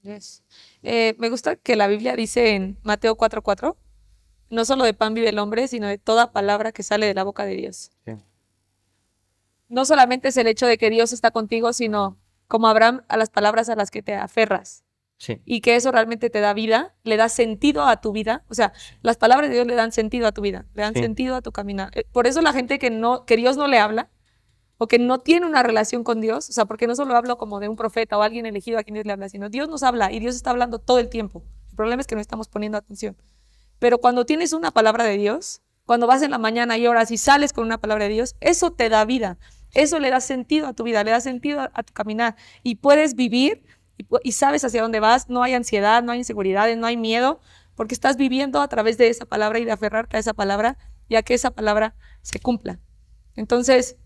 Yes. 0.00 0.42
Eh, 0.82 1.14
me 1.18 1.28
gusta 1.28 1.56
que 1.56 1.76
la 1.76 1.88
Biblia 1.88 2.16
dice 2.16 2.54
en 2.54 2.78
Mateo 2.82 3.16
4:4, 3.16 3.76
no 4.48 4.64
solo 4.64 4.84
de 4.84 4.94
pan 4.94 5.12
vive 5.12 5.28
el 5.28 5.38
hombre, 5.38 5.68
sino 5.68 5.86
de 5.86 5.98
toda 5.98 6.32
palabra 6.32 6.72
que 6.72 6.82
sale 6.82 7.04
de 7.04 7.12
la 7.12 7.22
boca 7.22 7.44
de 7.44 7.54
Dios. 7.54 7.90
No 9.68 9.84
solamente 9.84 10.28
es 10.28 10.36
el 10.38 10.46
hecho 10.46 10.66
de 10.66 10.78
que 10.78 10.88
Dios 10.88 11.12
está 11.12 11.32
contigo, 11.32 11.74
sino 11.74 12.16
como 12.48 12.66
Abraham 12.66 13.02
a 13.08 13.18
las 13.18 13.28
palabras 13.28 13.68
a 13.68 13.76
las 13.76 13.90
que 13.90 14.02
te 14.02 14.14
aferras 14.14 14.84
Sí. 15.22 15.42
y 15.44 15.60
que 15.60 15.76
eso 15.76 15.92
realmente 15.92 16.30
te 16.30 16.40
da 16.40 16.54
vida, 16.54 16.94
le 17.04 17.18
da 17.18 17.28
sentido 17.28 17.84
a 17.84 18.00
tu 18.00 18.10
vida. 18.10 18.42
O 18.48 18.54
sea, 18.54 18.72
las 19.02 19.18
palabras 19.18 19.50
de 19.50 19.56
Dios 19.56 19.66
le 19.66 19.74
dan 19.74 19.92
sentido 19.92 20.26
a 20.26 20.32
tu 20.32 20.40
vida, 20.40 20.64
le 20.72 20.80
dan 20.82 20.94
Sí. 20.94 21.02
sentido 21.02 21.36
a 21.36 21.42
tu 21.42 21.52
caminar. 21.52 21.90
Eh, 21.94 22.04
Por 22.10 22.26
eso 22.26 22.40
la 22.40 22.54
gente 22.54 22.78
que 22.78 22.88
no 22.88 23.26
que 23.26 23.36
Dios 23.36 23.58
no 23.58 23.66
le 23.68 23.78
habla 23.78 24.08
o 24.78 24.88
que 24.88 24.98
no 24.98 25.18
tiene 25.18 25.44
una 25.44 25.62
relación 25.62 26.04
con 26.04 26.22
Dios, 26.22 26.48
o 26.48 26.52
sea, 26.52 26.64
porque 26.64 26.86
no 26.86 26.94
solo 26.96 27.14
hablo 27.14 27.36
como 27.36 27.60
de 27.60 27.68
un 27.68 27.76
profeta 27.76 28.16
o 28.16 28.22
alguien 28.22 28.46
elegido 28.46 28.78
a 28.78 28.82
quien 28.82 28.94
Dios 28.94 29.04
le 29.04 29.12
habla, 29.12 29.28
sino 29.28 29.50
Dios 29.50 29.68
nos 29.68 29.82
habla 29.82 30.10
y 30.10 30.20
Dios 30.20 30.34
está 30.34 30.50
hablando 30.52 30.78
todo 30.78 30.98
el 30.98 31.10
tiempo. 31.10 31.44
El 31.68 31.76
problema 31.76 32.00
es 32.00 32.06
que 32.06 32.14
no 32.14 32.22
estamos 32.22 32.48
poniendo 32.48 32.78
atención. 32.78 33.14
Pero 33.78 33.98
cuando 33.98 34.24
tienes 34.24 34.54
una 34.54 34.70
palabra 34.70 35.04
de 35.04 35.18
Dios, 35.18 35.60
cuando 35.84 36.06
vas 36.06 36.22
en 36.22 36.30
la 36.30 36.38
mañana 36.38 36.78
y 36.78 36.86
oras 36.86 37.10
y 37.10 37.18
sales 37.18 37.52
con 37.52 37.66
una 37.66 37.76
palabra 37.76 38.04
de 38.04 38.10
Dios, 38.14 38.36
eso 38.40 38.70
te 38.70 38.88
da 38.88 39.04
vida. 39.04 39.36
Eso 39.74 39.98
le 39.98 40.08
da 40.08 40.20
sentido 40.22 40.66
a 40.66 40.72
tu 40.72 40.82
vida, 40.82 41.04
le 41.04 41.10
da 41.10 41.20
sentido 41.20 41.60
a, 41.60 41.70
a 41.74 41.82
tu 41.82 41.92
caminar 41.92 42.36
y 42.62 42.76
puedes 42.76 43.14
vivir 43.16 43.62
y, 44.22 44.32
sabes 44.32 44.64
hacia 44.64 44.82
dónde 44.82 45.00
vas, 45.00 45.28
no 45.28 45.42
hay 45.42 45.54
ansiedad, 45.54 46.02
no 46.02 46.12
hay 46.12 46.18
inseguridades, 46.18 46.76
no 46.76 46.86
hay 46.86 46.96
miedo, 46.96 47.40
porque 47.74 47.94
estás 47.94 48.16
viviendo 48.16 48.60
a 48.60 48.68
través 48.68 48.98
de 48.98 49.08
esa 49.08 49.24
palabra 49.24 49.58
y 49.58 49.64
de 49.64 49.72
aferrarte 49.72 50.16
a 50.16 50.20
esa 50.20 50.34
palabra 50.34 50.78
y 51.08 51.16
a 51.16 51.22
que 51.22 51.34
esa 51.34 51.50
palabra 51.50 51.94
se 52.22 52.38
cumpla. 52.40 52.78
Entonces, 53.36 53.96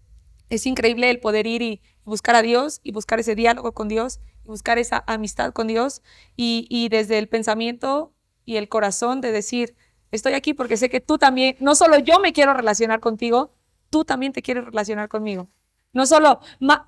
es 0.51 0.67
increíble 0.67 1.11
el 1.11 1.21
poder 1.21 1.47
ir 1.47 1.63
y 1.63 1.83
buscar 2.05 2.37
a 2.37 2.43
Dios 2.43 2.81
y 2.83 2.93
buscar 2.93 3.21
ese 3.21 3.35
diálogo 3.35 3.73
con 3.73 3.89
Dios 3.89 4.21
y 4.45 4.49
buscar 4.49 4.79
esa 4.79 5.03
amistad 5.07 5.53
con 5.53 5.67
Dios 5.67 6.03
y, 6.37 6.67
y 6.69 6.89
desde 6.89 7.19
el 7.19 7.29
pensamiento 7.29 8.13
y 8.45 8.57
el 8.57 8.69
corazón 8.69 9.21
de 9.21 9.33
decir, 9.33 9.75
estoy 10.11 10.35
aquí 10.35 10.55
porque 10.55 10.77
sé 10.77 10.91
que 10.91 11.01
tú 11.01 11.19
también, 11.19 11.57
no 11.61 11.75
solo 11.75 11.99
yo 11.99 12.21
me 12.21 12.33
quiero 12.33 12.55
relacionar 12.55 13.01
contigo, 13.01 13.55
tú 13.91 14.05
también 14.05 14.33
te 14.33 14.43
quieres 14.43 14.65
relacionar 14.65 15.09
conmigo. 15.09 15.49
No 15.95 16.07
solo, 16.07 16.41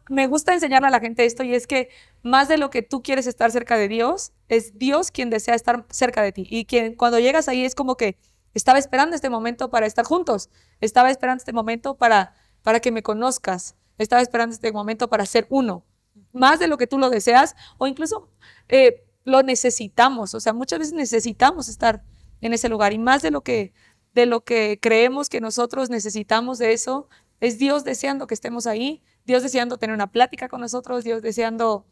me 0.08 0.26
gusta 0.26 0.52
enseñarle 0.52 0.88
a 0.88 0.90
la 0.90 0.98
gente 0.98 1.24
esto 1.24 1.44
y 1.44 1.54
es 1.54 1.68
que 1.68 1.88
más 2.22 2.48
de 2.48 2.58
lo 2.58 2.70
que 2.70 2.82
tú 2.82 3.02
quieres 3.02 3.28
estar 3.28 3.52
cerca 3.52 3.76
de 3.76 3.86
Dios, 3.86 4.32
es 4.48 4.76
Dios 4.78 5.12
quien 5.12 5.30
desea 5.30 5.54
estar 5.54 5.86
cerca 5.90 6.22
de 6.22 6.32
ti. 6.32 6.46
Y 6.50 6.64
quien 6.64 6.96
cuando 6.96 7.20
llegas 7.20 7.48
ahí 7.48 7.64
es 7.64 7.76
como 7.76 7.96
que 7.96 8.18
estaba 8.52 8.80
esperando 8.80 9.14
este 9.14 9.30
momento 9.30 9.70
para 9.70 9.86
estar 9.86 10.04
juntos, 10.04 10.50
estaba 10.80 11.08
esperando 11.10 11.40
este 11.40 11.52
momento 11.52 11.96
para, 11.96 12.34
para 12.62 12.80
que 12.80 12.90
me 12.90 13.04
conozcas, 13.04 13.76
estaba 13.96 14.22
esperando 14.22 14.54
este 14.54 14.72
momento 14.72 15.08
para 15.08 15.24
ser 15.24 15.46
uno. 15.50 15.84
Más 16.32 16.58
de 16.58 16.66
lo 16.66 16.76
que 16.76 16.88
tú 16.88 16.98
lo 16.98 17.08
deseas 17.08 17.54
o 17.78 17.86
incluso 17.86 18.28
eh, 18.68 19.04
lo 19.24 19.44
necesitamos. 19.44 20.34
O 20.34 20.40
sea, 20.40 20.52
muchas 20.52 20.80
veces 20.80 20.94
necesitamos 20.94 21.68
estar 21.68 22.02
en 22.40 22.52
ese 22.52 22.68
lugar 22.68 22.92
y 22.92 22.98
más 22.98 23.22
de 23.22 23.30
lo 23.30 23.42
que 23.42 23.72
de 24.16 24.24
lo 24.24 24.44
que 24.44 24.78
creemos 24.80 25.28
que 25.28 25.42
nosotros 25.42 25.90
necesitamos 25.90 26.56
de 26.56 26.72
eso, 26.72 27.06
es 27.40 27.58
Dios 27.58 27.84
deseando 27.84 28.26
que 28.26 28.34
estemos 28.34 28.66
ahí, 28.66 29.02
Dios 29.24 29.42
deseando 29.42 29.78
tener 29.78 29.94
una 29.94 30.10
plática 30.10 30.48
con 30.48 30.60
nosotros, 30.60 31.04
Dios 31.04 31.22
deseando 31.22 31.86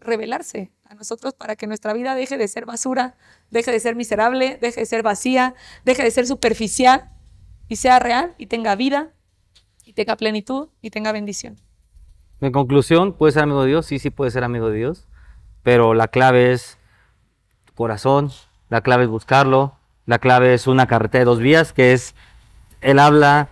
revelarse 0.00 0.72
a 0.84 0.94
nosotros 0.94 1.34
para 1.34 1.56
que 1.56 1.66
nuestra 1.66 1.92
vida 1.92 2.14
deje 2.14 2.38
de 2.38 2.48
ser 2.48 2.66
basura, 2.66 3.16
deje 3.50 3.70
de 3.70 3.80
ser 3.80 3.96
miserable, 3.96 4.58
deje 4.60 4.80
de 4.80 4.86
ser 4.86 5.02
vacía, 5.02 5.54
deje 5.84 6.02
de 6.02 6.10
ser 6.10 6.26
superficial 6.26 7.10
y 7.68 7.76
sea 7.76 7.98
real 7.98 8.34
y 8.38 8.46
tenga 8.46 8.74
vida 8.76 9.12
y 9.84 9.92
tenga 9.92 10.16
plenitud 10.16 10.68
y 10.80 10.90
tenga 10.90 11.12
bendición. 11.12 11.56
En 12.40 12.52
conclusión, 12.52 13.12
¿puedes 13.14 13.34
ser 13.34 13.42
amigo 13.42 13.62
de 13.62 13.68
Dios? 13.68 13.86
Sí, 13.86 13.98
sí 13.98 14.10
puedes 14.10 14.32
ser 14.32 14.44
amigo 14.44 14.70
de 14.70 14.78
Dios, 14.78 15.08
pero 15.62 15.94
la 15.94 16.08
clave 16.08 16.52
es 16.52 16.78
tu 17.64 17.74
corazón, 17.74 18.30
la 18.68 18.80
clave 18.80 19.04
es 19.04 19.10
buscarlo, 19.10 19.76
la 20.06 20.18
clave 20.18 20.54
es 20.54 20.66
una 20.66 20.86
carretera 20.86 21.20
de 21.20 21.24
dos 21.26 21.40
vías, 21.40 21.72
que 21.72 21.92
es 21.92 22.14
Él 22.80 22.98
habla, 22.98 23.50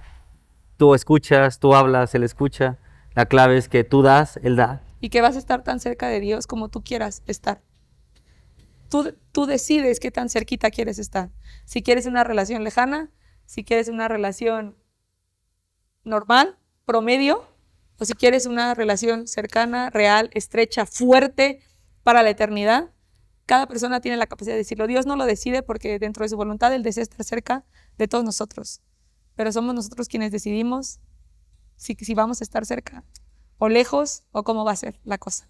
tú 0.76 0.94
escuchas, 0.94 1.58
tú 1.58 1.74
hablas, 1.74 2.14
Él 2.14 2.22
escucha. 2.22 2.78
La 3.14 3.26
clave 3.26 3.56
es 3.56 3.68
que 3.68 3.84
tú 3.84 4.02
das, 4.02 4.38
Él 4.42 4.56
da. 4.56 4.82
y 5.00 5.08
que 5.08 5.20
vas 5.20 5.36
a 5.36 5.38
estar 5.38 5.62
tan 5.62 5.80
cerca 5.80 6.08
de 6.08 6.20
Dios 6.20 6.46
como 6.46 6.68
tú 6.68 6.82
quieras 6.82 7.22
estar. 7.26 7.62
Tú, 8.88 9.14
tú 9.32 9.46
decides 9.46 10.00
qué 10.00 10.10
tan 10.10 10.28
cerquita 10.28 10.70
quieres 10.70 10.98
estar. 10.98 11.30
Si 11.64 11.82
quieres 11.82 12.06
una 12.06 12.24
relación 12.24 12.64
lejana, 12.64 13.10
si 13.44 13.64
quieres 13.64 13.88
una 13.88 14.08
relación 14.08 14.76
normal, 16.04 16.56
promedio, 16.84 17.46
o 17.98 18.04
si 18.04 18.14
quieres 18.14 18.46
una 18.46 18.74
relación 18.74 19.26
cercana, 19.26 19.90
real, 19.90 20.30
estrecha, 20.32 20.86
fuerte 20.86 21.60
para 22.02 22.22
la 22.22 22.30
eternidad. 22.30 22.90
Cada 23.46 23.66
persona 23.66 24.00
tiene 24.00 24.16
la 24.16 24.26
capacidad 24.26 24.54
de 24.54 24.58
decirlo. 24.58 24.86
Dios 24.86 25.06
no 25.06 25.16
lo 25.16 25.24
decide 25.24 25.62
porque 25.62 25.98
dentro 25.98 26.24
de 26.24 26.28
su 26.28 26.36
voluntad 26.36 26.74
Él 26.74 26.82
desea 26.82 27.02
estar 27.02 27.24
cerca 27.24 27.64
de 27.96 28.08
todos 28.08 28.24
nosotros. 28.24 28.82
Pero 29.36 29.52
somos 29.52 29.74
nosotros 29.74 30.08
quienes 30.08 30.32
decidimos 30.32 30.98
si, 31.76 31.94
si 31.94 32.14
vamos 32.14 32.40
a 32.40 32.44
estar 32.44 32.66
cerca 32.66 33.04
o 33.58 33.68
lejos 33.68 34.24
o 34.32 34.42
cómo 34.42 34.64
va 34.64 34.72
a 34.72 34.76
ser 34.76 35.00
la 35.04 35.18
cosa. 35.18 35.48